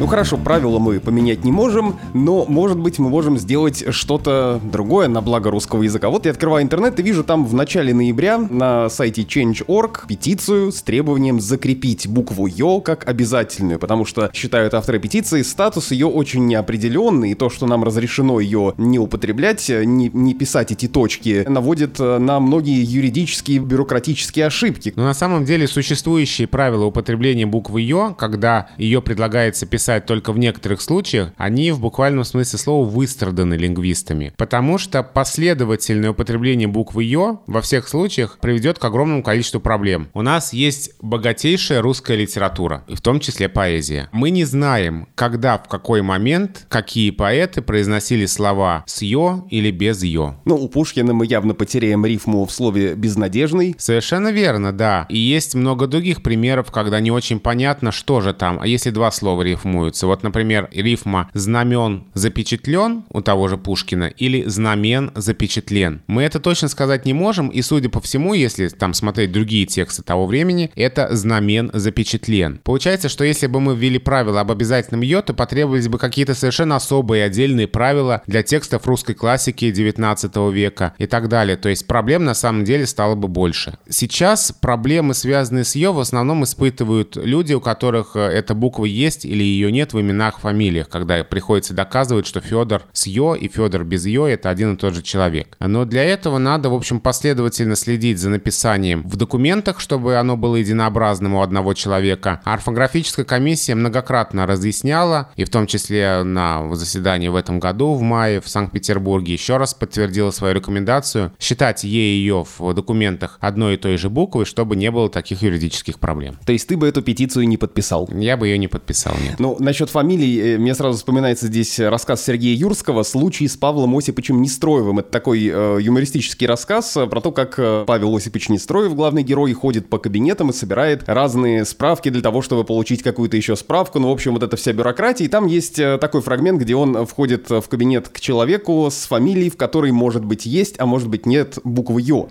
Ну 0.00 0.06
хорошо, 0.06 0.38
правила 0.38 0.78
мы 0.78 0.98
поменять 0.98 1.44
не 1.44 1.52
можем, 1.52 2.00
но, 2.14 2.46
может 2.48 2.78
быть, 2.78 2.98
мы 2.98 3.10
можем 3.10 3.36
сделать 3.36 3.84
что-то 3.90 4.58
другое 4.64 5.08
на 5.08 5.20
благо 5.20 5.50
русского 5.50 5.82
языка. 5.82 6.08
Вот 6.08 6.24
я 6.24 6.30
открываю 6.30 6.64
интернет 6.64 6.98
и 6.98 7.02
вижу 7.02 7.22
там 7.22 7.44
в 7.44 7.52
начале 7.52 7.92
ноября 7.92 8.38
на 8.38 8.88
сайте 8.88 9.24
Change.org 9.24 10.06
петицию 10.08 10.72
с 10.72 10.80
требованием 10.80 11.38
закрепить 11.38 12.08
букву 12.08 12.46
Ё 12.46 12.80
как 12.80 13.06
обязательную, 13.06 13.78
потому 13.78 14.06
что, 14.06 14.30
считают 14.32 14.72
авторы 14.72 15.00
петиции, 15.00 15.42
статус 15.42 15.90
ее 15.90 16.06
очень 16.06 16.46
неопределенный, 16.46 17.32
и 17.32 17.34
то, 17.34 17.50
что 17.50 17.66
нам 17.66 17.84
разрешено 17.84 18.40
ее 18.40 18.72
не 18.78 18.98
употреблять, 18.98 19.68
не, 19.68 20.08
не 20.08 20.32
писать 20.32 20.72
эти 20.72 20.88
точки, 20.88 21.44
наводит 21.46 21.98
на 21.98 22.40
многие 22.40 22.82
юридические 22.82 23.58
бюрократические 23.58 24.46
ошибки. 24.46 24.94
Но 24.96 25.04
на 25.04 25.12
самом 25.12 25.44
деле 25.44 25.68
существующие 25.68 26.48
правила 26.48 26.86
употребления 26.86 27.44
буквы 27.44 27.82
Ё, 27.82 28.14
когда 28.14 28.68
ее 28.78 29.02
предлагается 29.02 29.66
писать 29.66 29.89
писать 29.90 30.06
только 30.06 30.32
в 30.32 30.38
некоторых 30.38 30.82
случаях, 30.82 31.32
они 31.36 31.72
в 31.72 31.80
буквальном 31.80 32.22
смысле 32.22 32.60
слова 32.60 32.88
выстраданы 32.88 33.54
лингвистами. 33.54 34.32
Потому 34.36 34.78
что 34.78 35.02
последовательное 35.02 36.10
употребление 36.10 36.68
буквы 36.68 37.02
«ё» 37.02 37.40
во 37.48 37.60
всех 37.60 37.88
случаях 37.88 38.38
приведет 38.40 38.78
к 38.78 38.84
огромному 38.84 39.24
количеству 39.24 39.58
проблем. 39.58 40.08
У 40.14 40.22
нас 40.22 40.52
есть 40.52 40.92
богатейшая 41.00 41.82
русская 41.82 42.16
литература, 42.16 42.84
и 42.86 42.94
в 42.94 43.00
том 43.00 43.18
числе 43.18 43.48
поэзия. 43.48 44.08
Мы 44.12 44.30
не 44.30 44.44
знаем, 44.44 45.08
когда, 45.16 45.58
в 45.58 45.66
какой 45.66 46.02
момент, 46.02 46.66
какие 46.68 47.10
поэты 47.10 47.60
произносили 47.60 48.26
слова 48.26 48.84
с 48.86 49.02
«ё» 49.02 49.46
или 49.50 49.72
без 49.72 50.04
«ё». 50.04 50.36
Ну, 50.44 50.54
у 50.54 50.68
Пушкина 50.68 51.14
мы 51.14 51.26
явно 51.26 51.54
потеряем 51.54 52.06
рифму 52.06 52.44
в 52.44 52.52
слове 52.52 52.94
«безнадежный». 52.94 53.74
Совершенно 53.76 54.30
верно, 54.30 54.72
да. 54.72 55.06
И 55.08 55.18
есть 55.18 55.56
много 55.56 55.88
других 55.88 56.22
примеров, 56.22 56.70
когда 56.70 57.00
не 57.00 57.10
очень 57.10 57.40
понятно, 57.40 57.90
что 57.90 58.20
же 58.20 58.32
там. 58.32 58.60
А 58.60 58.68
если 58.68 58.90
два 58.90 59.10
слова 59.10 59.42
рифмуются? 59.80 60.06
Вот, 60.06 60.22
например, 60.22 60.68
рифма 60.72 61.30
«знамен 61.34 62.04
запечатлен» 62.14 63.04
у 63.10 63.20
того 63.20 63.48
же 63.48 63.56
Пушкина 63.56 64.04
или 64.04 64.44
«знамен 64.48 65.10
запечатлен». 65.14 66.02
Мы 66.06 66.22
это 66.22 66.40
точно 66.40 66.68
сказать 66.68 67.06
не 67.06 67.12
можем, 67.12 67.48
и, 67.48 67.62
судя 67.62 67.88
по 67.88 68.00
всему, 68.00 68.34
если 68.34 68.68
там 68.68 68.94
смотреть 68.94 69.32
другие 69.32 69.66
тексты 69.66 70.02
того 70.02 70.26
времени, 70.26 70.70
это 70.74 71.14
«знамен 71.14 71.70
запечатлен». 71.72 72.60
Получается, 72.62 73.08
что 73.08 73.24
если 73.24 73.46
бы 73.46 73.60
мы 73.60 73.74
ввели 73.74 73.98
правила 73.98 74.40
об 74.40 74.50
обязательном 74.50 75.02
«ё», 75.02 75.22
то 75.22 75.34
потребовались 75.34 75.88
бы 75.88 75.98
какие-то 75.98 76.34
совершенно 76.34 76.76
особые 76.76 77.24
отдельные 77.24 77.66
правила 77.66 78.22
для 78.26 78.42
текстов 78.42 78.86
русской 78.86 79.14
классики 79.14 79.70
19 79.70 80.36
века 80.52 80.94
и 80.98 81.06
так 81.06 81.28
далее. 81.28 81.56
То 81.56 81.68
есть 81.68 81.86
проблем 81.86 82.24
на 82.24 82.34
самом 82.34 82.64
деле 82.64 82.86
стало 82.86 83.14
бы 83.14 83.28
больше. 83.28 83.78
Сейчас 83.88 84.52
проблемы, 84.52 85.14
связанные 85.14 85.64
с 85.64 85.74
«ё», 85.74 85.92
в 85.92 86.00
основном 86.00 86.44
испытывают 86.44 87.16
люди, 87.16 87.54
у 87.54 87.60
которых 87.60 88.16
э, 88.16 88.20
эта 88.20 88.54
буква 88.54 88.84
есть 88.84 89.24
или 89.24 89.42
ее 89.42 89.59
нет 89.68 89.92
в 89.92 90.00
именах, 90.00 90.40
фамилиях, 90.40 90.88
когда 90.88 91.22
приходится 91.24 91.74
доказывать, 91.74 92.26
что 92.26 92.40
Федор 92.40 92.82
с 92.92 93.06
«ё» 93.06 93.34
и 93.34 93.48
Федор 93.48 93.84
без 93.84 94.06
«ё»— 94.06 94.26
это 94.28 94.48
один 94.48 94.74
и 94.74 94.76
тот 94.76 94.94
же 94.94 95.02
человек. 95.02 95.56
Но 95.60 95.84
для 95.84 96.04
этого 96.04 96.38
надо, 96.38 96.70
в 96.70 96.74
общем, 96.74 97.00
последовательно 97.00 97.76
следить 97.76 98.18
за 98.18 98.30
написанием 98.30 99.02
в 99.02 99.16
документах, 99.16 99.80
чтобы 99.80 100.16
оно 100.16 100.36
было 100.36 100.56
единообразным 100.56 101.34
у 101.34 101.42
одного 101.42 101.74
человека. 101.74 102.40
орфографическая 102.44 103.24
комиссия 103.24 103.74
многократно 103.74 104.46
разъясняла, 104.46 105.30
и 105.36 105.44
в 105.44 105.50
том 105.50 105.66
числе 105.66 106.22
на 106.22 106.74
заседании 106.74 107.28
в 107.28 107.36
этом 107.36 107.60
году, 107.60 107.94
в 107.94 108.02
мае, 108.02 108.40
в 108.40 108.48
Санкт-Петербурге, 108.48 109.32
еще 109.32 109.56
раз 109.56 109.74
подтвердила 109.74 110.30
свою 110.30 110.54
рекомендацию 110.54 111.32
считать 111.38 111.84
«е» 111.84 112.16
и 112.16 112.24
«ё» 112.24 112.44
в 112.58 112.72
документах 112.74 113.38
одной 113.40 113.74
и 113.74 113.76
той 113.76 113.96
же 113.96 114.08
буквы, 114.08 114.44
чтобы 114.44 114.76
не 114.76 114.90
было 114.90 115.10
таких 115.10 115.42
юридических 115.42 115.98
проблем. 115.98 116.38
То 116.46 116.52
есть 116.52 116.68
ты 116.68 116.76
бы 116.76 116.88
эту 116.88 117.02
петицию 117.02 117.48
не 117.48 117.56
подписал? 117.56 118.08
Я 118.12 118.36
бы 118.36 118.46
ее 118.46 118.58
не 118.58 118.68
подписал, 118.68 119.14
нет. 119.22 119.38
Ну, 119.38 119.49
насчет 119.58 119.90
фамилий, 119.90 120.54
э, 120.54 120.58
мне 120.58 120.74
сразу 120.74 120.98
вспоминается 120.98 121.46
здесь 121.46 121.78
рассказ 121.78 122.24
Сергея 122.24 122.56
Юрского 122.56 123.02
«Случай 123.02 123.48
с 123.48 123.56
Павлом 123.56 123.96
Осиповичем 123.96 124.40
Нестроевым». 124.42 125.00
Это 125.00 125.10
такой 125.10 125.50
э, 125.52 125.78
юмористический 125.80 126.46
рассказ 126.46 126.96
про 127.10 127.20
то, 127.20 127.32
как 127.32 127.54
э, 127.58 127.84
Павел 127.86 128.14
Осипович 128.14 128.48
Нестроев, 128.50 128.94
главный 128.94 129.22
герой, 129.22 129.52
ходит 129.52 129.88
по 129.88 129.98
кабинетам 129.98 130.50
и 130.50 130.52
собирает 130.52 131.04
разные 131.06 131.64
справки 131.64 132.08
для 132.08 132.22
того, 132.22 132.42
чтобы 132.42 132.64
получить 132.64 133.02
какую-то 133.02 133.36
еще 133.36 133.56
справку. 133.56 133.98
Ну, 133.98 134.08
в 134.08 134.12
общем, 134.12 134.34
вот 134.34 134.42
эта 134.42 134.56
вся 134.56 134.72
бюрократия. 134.72 135.24
И 135.24 135.28
там 135.28 135.46
есть 135.46 135.78
э, 135.78 135.98
такой 135.98 136.20
фрагмент, 136.20 136.60
где 136.60 136.76
он 136.76 137.06
входит 137.06 137.50
в 137.50 137.62
кабинет 137.62 138.08
к 138.08 138.20
человеку 138.20 138.88
с 138.90 139.06
фамилией, 139.06 139.50
в 139.50 139.56
которой, 139.56 139.92
может 139.92 140.24
быть, 140.24 140.46
есть, 140.46 140.76
а 140.78 140.86
может 140.86 141.08
быть, 141.08 141.26
нет 141.26 141.58
буквы 141.64 142.02
«ё». 142.02 142.28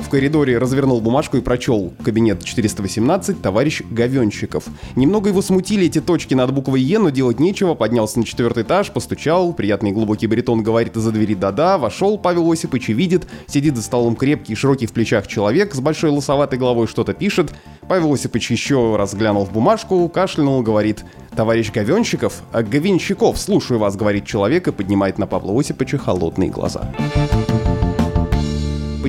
В 0.00 0.08
коридоре 0.08 0.58
развернул 0.58 1.00
бумажку 1.00 1.36
и 1.36 1.40
прочел 1.40 1.92
«Кабинет 2.04 2.44
418, 2.44 3.40
товарищ 3.40 3.82
Говенщиков». 3.90 4.64
Немного 4.96 5.30
его 5.30 5.42
смутили 5.42 5.86
эти 5.86 6.00
точки 6.00 6.34
над 6.34 6.52
буквой 6.52 6.61
«Е», 6.70 6.98
но 6.98 7.10
делать 7.10 7.40
нечего, 7.40 7.74
поднялся 7.74 8.18
на 8.18 8.24
четвертый 8.24 8.62
этаж, 8.62 8.90
постучал, 8.90 9.52
приятный 9.52 9.92
глубокий 9.92 10.26
баритон 10.26 10.62
говорит 10.62 10.96
из-за 10.96 11.12
двери 11.12 11.34
«да-да», 11.34 11.78
вошел 11.78 12.18
Павел 12.18 12.50
Осипович 12.50 12.90
и 12.90 12.92
видит, 12.92 13.26
сидит 13.46 13.76
за 13.76 13.82
столом 13.82 14.16
крепкий, 14.16 14.54
широкий 14.54 14.86
в 14.86 14.92
плечах 14.92 15.26
человек 15.26 15.74
с 15.74 15.80
большой 15.80 16.10
лосоватой 16.10 16.58
головой 16.58 16.86
что-то 16.86 17.12
пишет. 17.12 17.52
Павел 17.88 18.12
Осипович 18.12 18.50
еще 18.50 18.96
раз 18.96 19.14
глянул 19.14 19.44
в 19.44 19.52
бумажку, 19.52 20.08
кашлянул, 20.08 20.62
говорит 20.62 21.04
«Товарищ 21.36 21.72
Говенщиков, 21.72 22.42
а 22.52 22.62
Говенщиков, 22.62 23.38
слушаю 23.38 23.78
вас», 23.78 23.96
говорит 23.96 24.24
человек 24.26 24.68
и 24.68 24.72
поднимает 24.72 25.18
на 25.18 25.26
Павла 25.26 25.58
Осиповича 25.58 25.98
холодные 25.98 26.50
глаза 26.50 26.92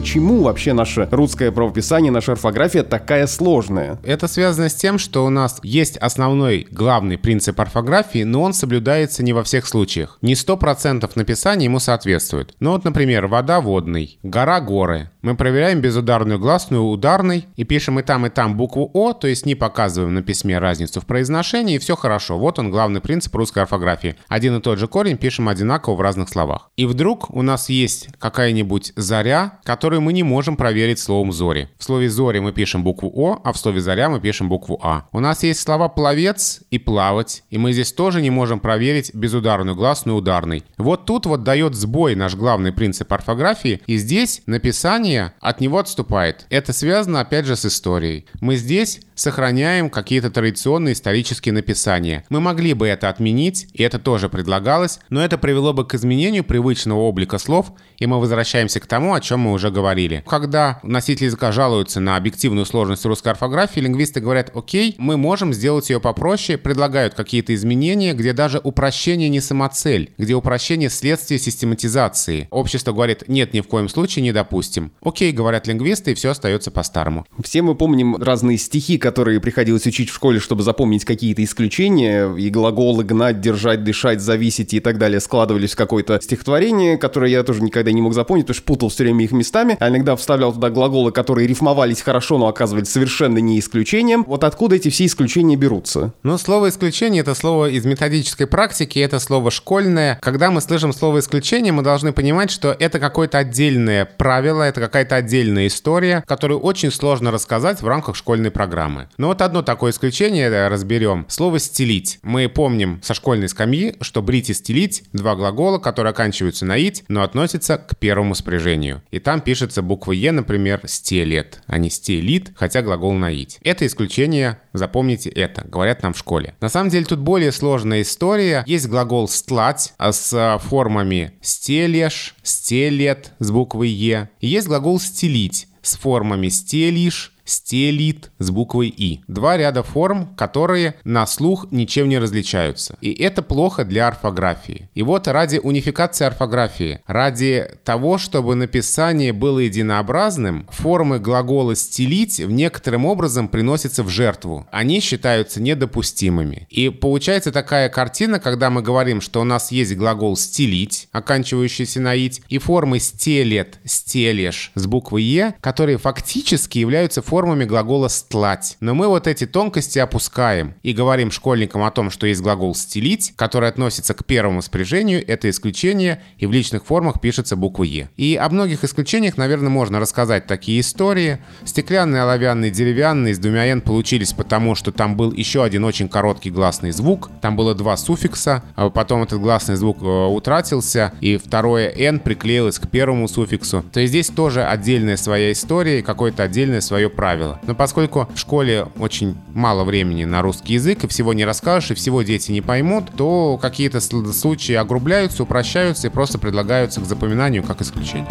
почему 0.03 0.43
вообще 0.43 0.73
наше 0.73 1.07
русское 1.11 1.49
правописание, 1.49 2.11
наша 2.11 2.33
орфография 2.33 2.83
такая 2.83 3.25
сложная? 3.25 3.99
Это 4.03 4.27
связано 4.27 4.67
с 4.67 4.75
тем, 4.75 4.99
что 4.99 5.25
у 5.25 5.29
нас 5.29 5.61
есть 5.63 5.95
основной 5.95 6.67
главный 6.69 7.17
принцип 7.17 7.57
орфографии, 7.61 8.23
но 8.23 8.41
он 8.41 8.53
соблюдается 8.53 9.23
не 9.23 9.31
во 9.31 9.43
всех 9.43 9.65
случаях. 9.65 10.17
Не 10.21 10.33
100% 10.33 11.09
написания 11.15 11.65
ему 11.65 11.79
соответствует. 11.79 12.53
Ну 12.59 12.71
вот, 12.71 12.83
например, 12.83 13.27
вода 13.27 13.61
водный, 13.61 14.19
гора 14.23 14.59
горы. 14.59 15.09
Мы 15.23 15.37
проверяем 15.37 15.79
безударную 15.79 16.37
гласную 16.37 16.83
ударной 16.83 17.45
и 17.55 17.63
пишем 17.63 17.97
и 17.97 18.03
там, 18.03 18.25
и 18.25 18.29
там 18.29 18.57
букву 18.57 18.91
О, 18.93 19.13
то 19.13 19.29
есть 19.29 19.45
не 19.45 19.55
показываем 19.55 20.13
на 20.13 20.21
письме 20.21 20.59
разницу 20.59 20.99
в 20.99 21.05
произношении, 21.05 21.77
и 21.77 21.79
все 21.79 21.95
хорошо. 21.95 22.37
Вот 22.37 22.59
он 22.59 22.69
главный 22.69 22.99
принцип 22.99 23.33
русской 23.33 23.59
орфографии. 23.59 24.17
Один 24.27 24.57
и 24.57 24.61
тот 24.61 24.79
же 24.79 24.89
корень 24.89 25.15
пишем 25.15 25.47
одинаково 25.47 25.95
в 25.95 26.01
разных 26.01 26.27
словах. 26.27 26.69
И 26.75 26.85
вдруг 26.85 27.33
у 27.33 27.41
нас 27.41 27.69
есть 27.69 28.09
какая-нибудь 28.19 28.91
заря, 28.97 29.59
которую 29.63 30.01
мы 30.01 30.11
не 30.11 30.23
можем 30.23 30.57
проверить 30.57 30.99
словом 30.99 31.31
«зори». 31.31 31.69
В 31.77 31.85
слове 31.85 32.09
«зори» 32.09 32.39
мы 32.39 32.51
пишем 32.51 32.83
букву 32.83 33.09
«о», 33.15 33.39
а 33.45 33.53
в 33.53 33.57
слове 33.57 33.79
«заря» 33.79 34.09
мы 34.09 34.19
пишем 34.19 34.49
букву 34.49 34.77
«а». 34.83 35.05
У 35.13 35.21
нас 35.21 35.43
есть 35.43 35.61
слова 35.61 35.87
«пловец» 35.87 36.63
и 36.69 36.79
«плавать», 36.79 37.43
и 37.49 37.57
мы 37.57 37.71
здесь 37.71 37.93
тоже 37.93 38.21
не 38.21 38.29
можем 38.29 38.59
проверить 38.59 39.15
безударную 39.15 39.77
гласную 39.77 40.17
ударной. 40.17 40.65
Вот 40.77 41.05
тут 41.05 41.27
вот 41.27 41.43
дает 41.43 41.75
сбой 41.75 42.15
наш 42.15 42.35
главный 42.35 42.73
принцип 42.73 43.13
орфографии, 43.13 43.81
и 43.87 43.95
здесь 43.95 44.41
написание 44.47 45.12
от 45.17 45.61
него 45.61 45.79
отступает. 45.79 46.45
Это 46.49 46.73
связано 46.73 47.19
опять 47.19 47.45
же 47.45 47.55
с 47.55 47.65
историей. 47.65 48.25
Мы 48.41 48.55
здесь 48.55 49.01
сохраняем 49.15 49.89
какие-то 49.89 50.29
традиционные 50.29 50.93
исторические 50.93 51.53
написания. 51.53 52.25
Мы 52.29 52.39
могли 52.39 52.73
бы 52.73 52.87
это 52.87 53.09
отменить, 53.09 53.67
и 53.73 53.83
это 53.83 53.99
тоже 53.99 54.29
предлагалось, 54.29 54.99
но 55.09 55.23
это 55.23 55.37
привело 55.37 55.73
бы 55.73 55.85
к 55.85 55.93
изменению 55.95 56.43
привычного 56.43 56.99
облика 56.99 57.37
слов, 57.37 57.73
и 57.97 58.05
мы 58.05 58.19
возвращаемся 58.19 58.79
к 58.79 58.87
тому, 58.87 59.13
о 59.13 59.21
чем 59.21 59.41
мы 59.41 59.51
уже 59.51 59.71
говорили. 59.71 60.23
Когда 60.27 60.79
носители 60.83 61.25
языка 61.25 61.51
жалуются 61.51 61.99
на 61.99 62.15
объективную 62.15 62.65
сложность 62.65 63.05
русской 63.05 63.29
орфографии, 63.29 63.79
лингвисты 63.79 64.19
говорят, 64.19 64.51
окей, 64.55 64.95
мы 64.97 65.17
можем 65.17 65.53
сделать 65.53 65.89
ее 65.89 65.99
попроще, 65.99 66.57
предлагают 66.57 67.13
какие-то 67.13 67.53
изменения, 67.53 68.13
где 68.13 68.33
даже 68.33 68.59
упрощение 68.63 69.29
не 69.29 69.41
самоцель, 69.41 70.13
где 70.17 70.33
упрощение 70.33 70.89
следствие 70.89 71.39
систематизации. 71.39 72.47
Общество 72.51 72.91
говорит, 72.91 73.23
нет, 73.27 73.53
ни 73.53 73.61
в 73.61 73.67
коем 73.67 73.89
случае 73.89 74.23
не 74.23 74.31
допустим. 74.31 74.91
Окей, 75.03 75.31
говорят 75.31 75.67
лингвисты, 75.67 76.11
и 76.11 76.13
все 76.13 76.29
остается 76.31 76.71
по-старому. 76.71 77.25
Все 77.43 77.61
мы 77.61 77.75
помним 77.75 78.15
разные 78.15 78.57
стихи, 78.57 78.97
которые 78.97 79.39
приходилось 79.39 79.85
учить 79.85 80.09
в 80.09 80.15
школе, 80.15 80.39
чтобы 80.39 80.63
запомнить 80.63 81.05
какие-то 81.05 81.43
исключения, 81.43 82.33
и 82.35 82.49
глаголы 82.49 83.03
гнать, 83.03 83.41
держать, 83.41 83.83
дышать, 83.83 84.21
зависеть 84.21 84.73
и 84.73 84.79
так 84.79 84.97
далее 84.97 85.19
складывались 85.19 85.73
в 85.73 85.75
какое-то 85.75 86.19
стихотворение, 86.21 86.97
которое 86.97 87.31
я 87.31 87.43
тоже 87.43 87.61
никогда 87.61 87.91
не 87.91 88.01
мог 88.01 88.13
запомнить, 88.13 88.45
потому 88.45 88.55
что 88.55 88.65
путал 88.65 88.89
все 88.89 89.03
время 89.03 89.25
их 89.25 89.31
местами, 89.31 89.77
а 89.79 89.89
иногда 89.89 90.15
вставлял 90.15 90.53
туда 90.53 90.69
глаголы, 90.69 91.11
которые 91.11 91.47
рифмовались 91.47 92.01
хорошо, 92.01 92.37
но 92.37 92.47
оказывались 92.47 92.89
совершенно 92.89 93.39
не 93.39 93.59
исключением. 93.59 94.23
Вот 94.27 94.43
откуда 94.43 94.75
эти 94.75 94.89
все 94.89 95.05
исключения 95.05 95.55
берутся? 95.55 96.13
Ну, 96.23 96.37
слово 96.37 96.69
«исключение»— 96.69 97.21
это 97.23 97.35
слово 97.35 97.69
из 97.69 97.85
методической 97.85 98.47
практики, 98.47 98.99
это 98.99 99.19
слово 99.19 99.51
школьное. 99.51 100.19
Когда 100.21 100.51
мы 100.51 100.61
слышим 100.61 100.93
слово 100.93 101.19
«исключение», 101.19 101.73
мы 101.73 101.83
должны 101.83 102.13
понимать, 102.13 102.51
что 102.51 102.75
это 102.77 102.99
какое-то 102.99 103.39
отдельное 103.39 104.05
правило, 104.05 104.63
это 104.63 104.79
какая-то 104.93 105.15
отдельная 105.15 105.65
история, 105.65 106.23
которую 106.27 106.59
очень 106.59 106.91
сложно 106.91 107.31
рассказать 107.31 107.81
в 107.81 107.87
рамках 107.87 108.15
школьной 108.15 108.51
программы. 108.51 109.09
Но 109.17 109.29
вот 109.29 109.41
одно 109.41 109.63
такое 109.63 109.91
исключение 109.91 110.51
да, 110.51 110.69
разберем. 110.69 111.25
Слово 111.29 111.57
«стелить». 111.57 112.19
Мы 112.21 112.47
помним 112.47 113.01
со 113.01 113.15
школьной 113.15 113.49
скамьи, 113.49 113.95
что 114.01 114.21
брить 114.21 114.51
и 114.51 114.53
стелить— 114.53 115.05
два 115.11 115.35
глагола, 115.35 115.79
которые 115.79 116.11
оканчиваются 116.11 116.67
на 116.67 116.77
«ить», 116.77 117.05
но 117.07 117.23
относятся 117.23 117.79
к 117.79 117.97
первому 117.97 118.35
спряжению. 118.35 119.01
И 119.09 119.17
там 119.17 119.41
пишется 119.41 119.81
буква 119.81 120.11
«е», 120.11 120.31
например, 120.31 120.81
«стелет», 120.85 121.63
а 121.65 121.79
не 121.79 121.89
«стелит», 121.89 122.51
хотя 122.55 122.83
глагол 122.83 123.13
на 123.13 123.31
«ить». 123.31 123.57
Это 123.63 123.87
исключение, 123.87 124.59
запомните 124.73 125.29
это, 125.29 125.65
говорят 125.67 126.03
нам 126.03 126.13
в 126.13 126.17
школе. 126.17 126.55
На 126.59 126.69
самом 126.69 126.89
деле 126.89 127.05
тут 127.05 127.19
более 127.19 127.51
сложная 127.51 128.01
история. 128.01 128.63
Есть 128.67 128.87
глагол 128.87 129.27
«стлать» 129.27 129.93
с 129.99 130.59
формами 130.63 131.33
«стелешь», 131.41 132.35
«стелет» 132.43 133.31
с 133.39 133.51
буквой 133.51 133.89
«е». 133.89 134.29
И 134.39 134.47
есть 134.47 134.67
глагол 134.67 134.99
«стелить» 134.99 135.67
с 135.81 135.95
формами 135.95 136.49
«стелишь», 136.49 137.33
стелит 137.45 138.31
с 138.43 138.51
буквой 138.51 138.87
«и». 138.89 139.21
Два 139.27 139.57
ряда 139.57 139.83
форм, 139.83 140.35
которые 140.35 140.95
на 141.03 141.25
слух 141.25 141.67
ничем 141.71 142.09
не 142.09 142.19
различаются. 142.19 142.97
И 143.01 143.11
это 143.11 143.41
плохо 143.41 143.85
для 143.85 144.07
орфографии. 144.07 144.89
И 144.93 145.01
вот 145.01 145.27
ради 145.27 145.57
унификации 145.57 146.25
орфографии, 146.25 146.99
ради 147.07 147.67
того, 147.83 148.17
чтобы 148.17 148.55
написание 148.55 149.33
было 149.33 149.59
единообразным, 149.59 150.67
формы 150.71 151.19
глагола 151.19 151.75
«стелить» 151.75 152.39
в 152.39 152.51
некоторым 152.51 153.05
образом 153.05 153.47
приносятся 153.47 154.03
в 154.03 154.09
жертву. 154.09 154.67
Они 154.71 154.99
считаются 154.99 155.61
недопустимыми. 155.61 156.67
И 156.69 156.89
получается 156.89 157.51
такая 157.51 157.89
картина, 157.89 158.39
когда 158.39 158.69
мы 158.69 158.81
говорим, 158.81 159.21
что 159.21 159.41
у 159.41 159.43
нас 159.43 159.71
есть 159.71 159.95
глагол 159.95 160.35
«стелить», 160.35 161.07
оканчивающийся 161.11 162.01
на 162.01 162.13
«ить», 162.13 162.41
и 162.49 162.57
формы 162.57 162.99
«стелет», 162.99 163.79
«стелешь» 163.85 164.71
с 164.75 164.85
буквой 164.85 165.23
«е», 165.23 165.55
которые 165.61 165.97
фактически 165.97 166.79
являются 166.79 167.21
формами 167.21 167.65
глагола 167.65 168.09
«стлать». 168.33 168.77
Но 168.79 168.95
мы 168.95 169.07
вот 169.07 169.27
эти 169.27 169.45
тонкости 169.45 169.99
опускаем 169.99 170.73
и 170.81 170.93
говорим 170.93 171.29
школьникам 171.29 171.83
о 171.83 171.91
том, 171.91 172.09
что 172.09 172.25
есть 172.25 172.41
глагол 172.41 172.73
«стелить», 172.73 173.33
который 173.35 173.69
относится 173.69 174.13
к 174.13 174.25
первому 174.25 174.61
спряжению, 174.61 175.23
это 175.25 175.49
исключение, 175.49 176.21
и 176.37 176.47
в 176.47 176.51
личных 176.51 176.85
формах 176.85 177.21
пишется 177.21 177.55
буква 177.55 177.83
«е». 177.83 178.09
И 178.17 178.35
о 178.35 178.49
многих 178.49 178.83
исключениях, 178.83 179.37
наверное, 179.37 179.69
можно 179.69 179.99
рассказать 179.99 180.47
такие 180.47 180.81
истории. 180.81 181.37
Стеклянные, 181.63 182.23
оловянные, 182.23 182.71
деревянные 182.71 183.35
с 183.35 183.39
двумя 183.39 183.67
«н» 183.67 183.81
получились 183.81 184.33
потому, 184.33 184.75
что 184.75 184.91
там 184.91 185.15
был 185.15 185.31
еще 185.31 185.63
один 185.63 185.83
очень 185.83 186.09
короткий 186.09 186.49
гласный 186.49 186.91
звук, 186.91 187.29
там 187.41 187.55
было 187.55 187.75
два 187.75 187.97
суффикса, 187.97 188.63
а 188.75 188.89
потом 188.89 189.23
этот 189.23 189.39
гласный 189.39 189.75
звук 189.75 190.01
э, 190.01 190.05
утратился, 190.05 191.13
и 191.21 191.37
второе 191.37 191.89
«н» 191.95 192.19
приклеилось 192.19 192.79
к 192.79 192.89
первому 192.89 193.27
суффиксу. 193.27 193.83
То 193.93 193.99
есть 193.99 194.11
здесь 194.11 194.29
тоже 194.29 194.63
отдельная 194.63 195.17
своя 195.17 195.51
история 195.51 195.99
и 195.99 196.01
какое-то 196.01 196.43
отдельное 196.43 196.81
свое 196.81 197.09
правило. 197.09 197.59
Но 197.67 197.75
поскольку 197.75 198.22
в 198.33 198.37
школе 198.37 198.87
очень 198.97 199.35
мало 199.53 199.83
времени 199.83 200.25
на 200.25 200.41
русский 200.41 200.73
язык, 200.73 201.03
и 201.03 201.07
всего 201.07 201.33
не 201.33 201.45
расскажешь, 201.45 201.91
и 201.91 201.95
всего 201.95 202.21
дети 202.21 202.51
не 202.51 202.61
поймут, 202.61 203.11
то 203.15 203.57
какие-то 203.61 203.99
случаи 204.01 204.73
огрубляются, 204.73 205.43
упрощаются 205.43 206.07
и 206.07 206.09
просто 206.09 206.39
предлагаются 206.39 207.01
к 207.01 207.05
запоминанию 207.05 207.63
как 207.63 207.81
исключение. 207.81 208.27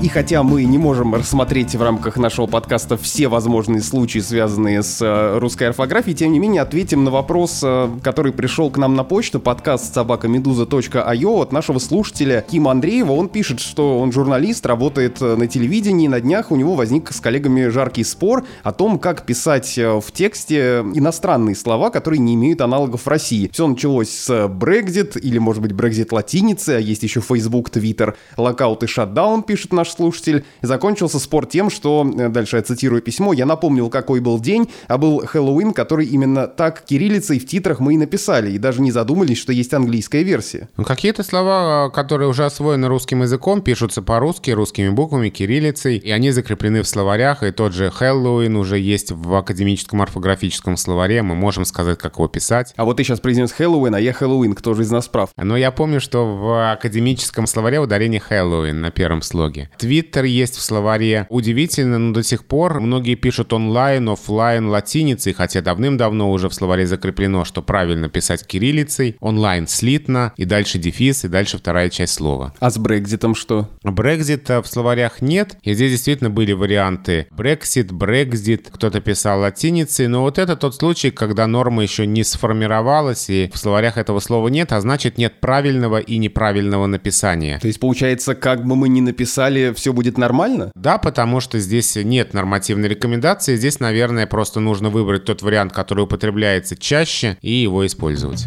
И 0.00 0.06
хотя 0.06 0.44
мы 0.44 0.62
не 0.62 0.78
можем 0.78 1.12
рассмотреть 1.16 1.74
в 1.74 1.82
рамках 1.82 2.16
нашего 2.18 2.46
подкаста 2.46 2.96
все 2.96 3.26
возможные 3.26 3.82
случаи, 3.82 4.20
связанные 4.20 4.84
с 4.84 5.02
э, 5.02 5.38
русской 5.40 5.64
орфографией, 5.64 6.16
тем 6.16 6.30
не 6.30 6.38
менее 6.38 6.62
ответим 6.62 7.02
на 7.02 7.10
вопрос, 7.10 7.62
э, 7.64 7.90
который 8.04 8.32
пришел 8.32 8.70
к 8.70 8.78
нам 8.78 8.94
на 8.94 9.02
почту, 9.02 9.40
podcast 9.40 9.92
собака 9.92 10.52
meduza.io 10.52 11.42
от 11.42 11.50
нашего 11.50 11.80
слушателя 11.80 12.46
Кима 12.48 12.70
Андреева. 12.70 13.10
Он 13.10 13.28
пишет, 13.28 13.58
что 13.58 13.98
он 13.98 14.12
журналист, 14.12 14.64
работает 14.66 15.20
э, 15.20 15.34
на 15.34 15.48
телевидении, 15.48 16.06
на 16.06 16.20
днях 16.20 16.52
у 16.52 16.56
него 16.56 16.76
возник 16.76 17.10
с 17.12 17.20
коллегами 17.20 17.66
жаркий 17.66 18.04
спор 18.04 18.46
о 18.62 18.70
том, 18.70 19.00
как 19.00 19.26
писать 19.26 19.76
в 19.76 20.12
тексте 20.12 20.84
иностранные 20.94 21.56
слова, 21.56 21.90
которые 21.90 22.20
не 22.20 22.36
имеют 22.36 22.60
аналогов 22.60 23.02
в 23.02 23.08
России. 23.08 23.50
Все 23.52 23.66
началось 23.66 24.10
с 24.10 24.46
Brexit, 24.46 25.18
или, 25.18 25.38
может 25.38 25.60
быть, 25.60 25.72
Brexit 25.72 26.10
латиницы, 26.12 26.70
а 26.70 26.78
есть 26.78 27.02
еще 27.02 27.20
Facebook, 27.20 27.70
Twitter, 27.70 28.14
локаут 28.36 28.84
и 28.84 28.86
шатдаун, 28.86 29.42
пишет 29.42 29.72
наш 29.72 29.87
наш 29.88 29.94
слушатель. 29.94 30.44
Закончился 30.62 31.18
спор 31.18 31.46
тем, 31.46 31.70
что, 31.70 32.08
э, 32.16 32.28
дальше 32.28 32.56
я 32.56 32.62
цитирую 32.62 33.02
письмо, 33.02 33.32
я 33.32 33.46
напомнил, 33.46 33.88
какой 33.88 34.20
был 34.20 34.40
день, 34.40 34.68
а 34.86 34.98
был 34.98 35.24
Хэллоуин, 35.26 35.72
который 35.72 36.06
именно 36.06 36.46
так 36.46 36.84
кириллицей 36.84 37.38
в 37.38 37.46
титрах 37.46 37.80
мы 37.80 37.94
и 37.94 37.96
написали, 37.96 38.52
и 38.52 38.58
даже 38.58 38.82
не 38.82 38.90
задумались, 38.90 39.38
что 39.38 39.52
есть 39.52 39.72
английская 39.74 40.22
версия. 40.22 40.68
Ну, 40.76 40.84
какие-то 40.84 41.22
слова, 41.22 41.90
которые 41.90 42.28
уже 42.28 42.44
освоены 42.44 42.88
русским 42.88 43.22
языком, 43.22 43.62
пишутся 43.62 44.02
по-русски, 44.02 44.50
русскими 44.50 44.90
буквами, 44.90 45.30
кириллицей, 45.30 45.96
и 45.96 46.10
они 46.10 46.30
закреплены 46.30 46.82
в 46.82 46.88
словарях, 46.88 47.42
и 47.42 47.50
тот 47.50 47.72
же 47.72 47.90
Хэллоуин 47.90 48.56
уже 48.56 48.78
есть 48.78 49.12
в 49.12 49.34
академическом 49.34 50.02
орфографическом 50.02 50.76
словаре, 50.76 51.22
мы 51.22 51.34
можем 51.34 51.64
сказать, 51.64 51.98
как 51.98 52.16
его 52.16 52.28
писать. 52.28 52.74
А 52.76 52.84
вот 52.84 52.96
ты 52.96 53.04
сейчас 53.04 53.20
произнес 53.20 53.52
Хэллоуин, 53.52 53.94
а 53.94 54.00
я 54.00 54.12
Хэллоуин, 54.12 54.54
кто 54.54 54.74
же 54.74 54.82
из 54.82 54.90
нас 54.90 55.08
прав? 55.08 55.30
Но 55.36 55.56
я 55.56 55.70
помню, 55.70 56.00
что 56.00 56.36
в 56.36 56.72
академическом 56.72 57.46
словаре 57.46 57.80
ударение 57.80 58.20
Хэллоуин 58.20 58.80
на 58.80 58.90
первом 58.90 59.22
слоге. 59.22 59.70
Твиттер 59.78 60.24
есть 60.24 60.56
в 60.56 60.60
словаре. 60.60 61.26
Удивительно, 61.30 61.98
но 61.98 62.12
до 62.12 62.22
сих 62.22 62.44
пор 62.44 62.80
многие 62.80 63.14
пишут 63.14 63.52
онлайн, 63.52 64.08
офлайн, 64.08 64.68
латиницей, 64.68 65.32
хотя 65.32 65.60
давным-давно 65.60 66.30
уже 66.30 66.48
в 66.48 66.54
словаре 66.54 66.86
закреплено, 66.86 67.44
что 67.44 67.62
правильно 67.62 68.08
писать 68.08 68.46
кириллицей. 68.46 69.16
Онлайн 69.20 69.66
слитно, 69.66 70.32
и 70.36 70.44
дальше 70.44 70.78
дефис, 70.78 71.24
и 71.24 71.28
дальше 71.28 71.58
вторая 71.58 71.90
часть 71.90 72.14
слова. 72.14 72.54
А 72.58 72.70
с 72.70 72.78
Брекзитом 72.78 73.34
что? 73.34 73.68
Брекзита 73.82 74.62
в 74.62 74.66
словарях 74.66 75.22
нет, 75.22 75.56
и 75.62 75.74
здесь 75.74 75.92
действительно 75.92 76.30
были 76.30 76.52
варианты 76.52 77.26
Брексит, 77.30 77.92
Брекзит, 77.92 78.68
кто-то 78.70 79.00
писал 79.00 79.40
латиницей, 79.40 80.08
но 80.08 80.22
вот 80.22 80.38
это 80.38 80.56
тот 80.56 80.74
случай, 80.74 81.10
когда 81.10 81.46
норма 81.46 81.82
еще 81.82 82.06
не 82.06 82.24
сформировалась, 82.24 83.30
и 83.30 83.50
в 83.52 83.58
словарях 83.58 83.96
этого 83.96 84.20
слова 84.20 84.48
нет, 84.48 84.72
а 84.72 84.80
значит 84.80 85.18
нет 85.18 85.40
правильного 85.40 85.98
и 85.98 86.18
неправильного 86.18 86.86
написания. 86.86 87.58
То 87.60 87.68
есть 87.68 87.80
получается, 87.80 88.34
как 88.34 88.64
бы 88.64 88.76
мы 88.76 88.88
ни 88.88 89.00
написали 89.00 89.67
все 89.72 89.92
будет 89.92 90.18
нормально? 90.18 90.72
Да, 90.74 90.98
потому 90.98 91.40
что 91.40 91.58
здесь 91.58 91.96
нет 91.96 92.34
нормативной 92.34 92.88
рекомендации. 92.88 93.56
Здесь, 93.56 93.80
наверное, 93.80 94.26
просто 94.26 94.60
нужно 94.60 94.90
выбрать 94.90 95.24
тот 95.24 95.42
вариант, 95.42 95.72
который 95.72 96.04
употребляется 96.04 96.76
чаще, 96.76 97.36
и 97.40 97.52
его 97.52 97.86
использовать. 97.86 98.46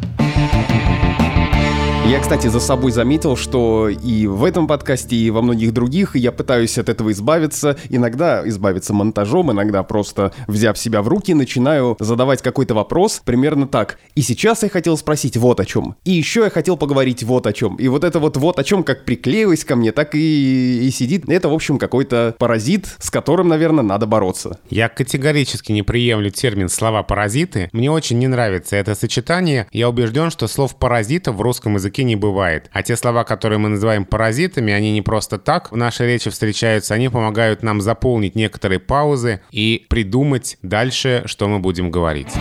Я, 2.04 2.20
кстати, 2.20 2.48
за 2.48 2.60
собой 2.60 2.92
заметил, 2.92 3.38
что 3.38 3.88
и 3.88 4.26
в 4.26 4.44
этом 4.44 4.68
подкасте, 4.68 5.16
и 5.16 5.30
во 5.30 5.42
многих 5.42 5.72
других 5.72 6.16
я 6.16 6.32
пытаюсь 6.32 6.78
от 6.78 6.90
этого 6.90 7.12
избавиться. 7.12 7.78
Иногда 7.90 8.42
избавиться 8.50 8.94
монтажом, 8.94 9.52
иногда 9.52 9.84
просто 9.84 10.34
взяв 10.48 10.78
себя 10.78 11.04
в 11.04 11.08
руки, 11.08 11.34
начинаю 11.34 11.96
задавать 12.00 12.42
какой-то 12.42 12.74
вопрос 12.74 13.22
примерно 13.24 13.68
так. 13.68 14.00
И 14.16 14.24
сейчас 14.24 14.64
я 14.64 14.70
хотел 14.70 14.98
спросить 14.98 15.38
вот 15.38 15.60
о 15.60 15.66
чем. 15.66 15.96
И 16.04 16.12
еще 16.12 16.42
я 16.42 16.50
хотел 16.50 16.76
поговорить 16.76 17.24
вот 17.24 17.48
о 17.48 17.54
чем. 17.54 17.76
И 17.76 17.88
вот 17.88 18.04
это 18.04 18.20
вот 18.20 18.36
вот 18.36 18.60
о 18.60 18.64
чем 18.64 18.84
как 18.84 19.06
приклеилось 19.06 19.64
ко 19.64 19.76
мне, 19.76 19.92
так 19.92 20.16
и, 20.16 20.88
и 20.88 20.92
сидит. 20.92 21.30
Это, 21.30 21.50
в 21.50 21.54
общем, 21.54 21.78
какой-то 21.78 22.36
паразит, 22.38 22.88
с 23.00 23.10
которым, 23.10 23.48
наверное, 23.48 23.84
надо 23.84 24.06
бороться. 24.08 24.60
Я 24.70 24.90
категорически 24.90 25.72
не 25.72 25.84
приемлю 25.84 26.32
термин 26.32 26.68
«слова 26.68 27.04
паразиты». 27.04 27.70
Мне 27.72 27.90
очень 27.90 28.18
не 28.18 28.28
нравится 28.28 28.76
это 28.76 28.96
сочетание. 28.96 29.68
Я 29.72 29.88
убежден, 29.88 30.32
что 30.32 30.48
слов 30.48 30.76
паразитов 30.76 31.36
в 31.36 31.42
русском 31.42 31.76
языке 31.76 31.91
языке 31.92 32.04
не 32.04 32.16
бывает. 32.16 32.70
А 32.72 32.84
те 32.84 32.96
слова, 32.96 33.24
которые 33.24 33.60
мы 33.60 33.70
называем 33.70 34.06
паразитами, 34.06 34.74
они 34.74 34.92
не 34.92 35.02
просто 35.02 35.38
так 35.38 35.72
в 35.72 35.78
нашей 35.78 36.08
речи 36.08 36.30
встречаются, 36.30 36.94
они 36.94 37.10
помогают 37.10 37.64
нам 37.64 37.82
заполнить 37.82 38.36
некоторые 38.36 38.80
паузы 38.80 39.42
и 39.52 39.86
придумать 39.90 40.58
дальше, 40.62 41.24
что 41.26 41.48
мы 41.48 41.60
будем 41.60 41.92
говорить. 41.92 42.34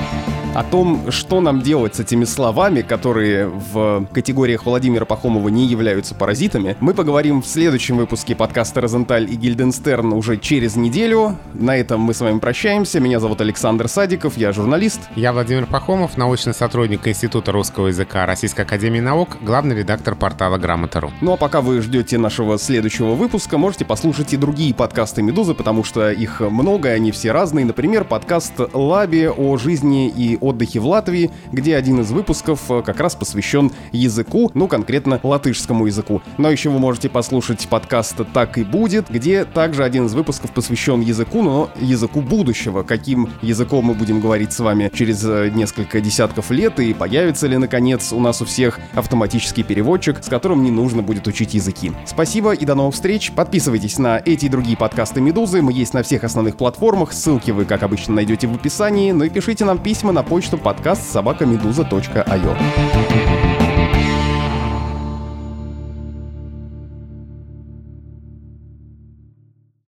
О 0.52 0.64
том, 0.64 1.12
что 1.12 1.40
нам 1.40 1.62
делать 1.62 1.94
с 1.94 2.00
этими 2.00 2.24
словами, 2.24 2.82
которые 2.82 3.46
в 3.46 4.06
категориях 4.12 4.66
Владимира 4.66 5.04
Пахомова 5.04 5.48
не 5.48 5.64
являются 5.66 6.16
паразитами, 6.16 6.76
мы 6.80 6.92
поговорим 6.92 7.40
в 7.40 7.46
следующем 7.46 7.98
выпуске 7.98 8.34
подкаста 8.34 8.80
«Розенталь 8.80 9.30
и 9.30 9.36
Гильденстерн» 9.36 10.12
уже 10.12 10.38
через 10.38 10.74
неделю. 10.74 11.36
На 11.54 11.76
этом 11.76 12.00
мы 12.00 12.14
с 12.14 12.20
вами 12.20 12.40
прощаемся. 12.40 12.98
Меня 12.98 13.20
зовут 13.20 13.40
Александр 13.40 13.86
Садиков, 13.86 14.36
я 14.36 14.50
журналист. 14.50 15.00
Я 15.14 15.32
Владимир 15.32 15.66
Пахомов, 15.66 16.16
научный 16.16 16.52
сотрудник 16.52 17.06
Института 17.06 17.52
русского 17.52 17.86
языка 17.86 18.26
Российской 18.26 18.62
Академии 18.62 19.00
Наук, 19.00 19.38
главный 19.40 19.76
редактор 19.76 20.16
портала 20.16 20.58
Грамота.ру. 20.58 21.12
Ну 21.20 21.34
а 21.34 21.36
пока 21.36 21.60
вы 21.60 21.80
ждете 21.80 22.18
нашего 22.18 22.58
следующего 22.58 23.14
выпуска, 23.14 23.56
можете 23.56 23.84
послушать 23.84 24.32
и 24.32 24.36
другие 24.36 24.74
подкасты 24.74 25.22
«Медузы», 25.22 25.54
потому 25.54 25.84
что 25.84 26.10
их 26.10 26.40
много, 26.40 26.88
и 26.88 26.96
они 26.96 27.12
все 27.12 27.30
разные. 27.30 27.64
Например, 27.64 28.02
подкаст 28.02 28.54
«Лаби» 28.72 29.28
о 29.28 29.56
жизни 29.56 30.08
и 30.08 30.39
отдыхе 30.40 30.81
в 30.81 30.87
Латвии, 30.87 31.31
где 31.53 31.76
один 31.76 32.00
из 32.00 32.11
выпусков 32.11 32.70
э, 32.70 32.83
как 32.85 33.00
раз 33.00 33.14
посвящен 33.14 33.70
языку, 33.92 34.50
ну 34.55 34.68
конкретно 34.68 35.20
латышскому 35.22 35.87
языку. 35.87 36.22
Но 36.38 36.50
еще 36.50 36.70
вы 36.70 36.79
можете 36.79 37.09
послушать 37.09 37.68
подкаст 37.68 38.16
«Так 38.33 38.59
и 38.59 38.64
будет», 38.64 39.11
где 39.11 39.44
также 39.44 39.85
один 39.85 40.07
из 40.07 40.14
выпусков 40.14 40.53
посвящен 40.53 41.00
языку, 41.00 41.42
но 41.42 41.70
языку 41.81 42.20
будущего. 42.20 42.83
Каким 42.83 43.31
языком 43.42 43.87
мы 43.87 43.94
будем 43.94 44.20
говорить 44.20 44.53
с 44.53 44.61
вами 44.61 44.90
через 44.92 45.24
э, 45.24 45.50
несколько 45.55 46.00
десятков 46.00 46.50
лет, 46.50 46.81
и 46.81 46.92
появится 46.92 47.46
ли, 47.46 47.57
наконец, 47.57 48.12
у 48.12 48.20
нас 48.20 48.42
у 48.42 48.44
всех 48.44 48.79
автоматический 48.94 49.62
переводчик, 49.62 50.22
с 50.22 50.29
которым 50.29 50.62
не 50.62 50.70
нужно 50.70 51.03
будет 51.03 51.26
учить 51.26 51.55
языки. 51.55 51.92
Спасибо 52.07 52.53
и 52.53 52.64
до 52.64 52.74
новых 52.74 52.94
встреч. 52.94 53.33
Подписывайтесь 53.33 53.98
на 53.98 54.20
эти 54.24 54.46
и 54.46 54.48
другие 54.48 54.76
подкасты 54.76 55.20
«Медузы». 55.20 55.62
Мы 55.62 55.72
есть 55.72 55.94
на 55.94 56.03
всех 56.03 56.24
основных 56.24 56.57
платформах. 56.57 57.12
Ссылки 57.12 57.50
вы, 57.50 57.64
как 57.64 57.83
обычно, 57.83 58.14
найдете 58.14 58.46
в 58.46 58.55
описании. 58.55 59.12
Ну 59.12 59.24
и 59.24 59.29
пишите 59.29 59.64
нам 59.64 59.79
письма 59.79 60.12
на 60.12 60.22
почту 60.31 60.59
подкаст 60.59 61.11
собакамедуза.io. 61.11 63.30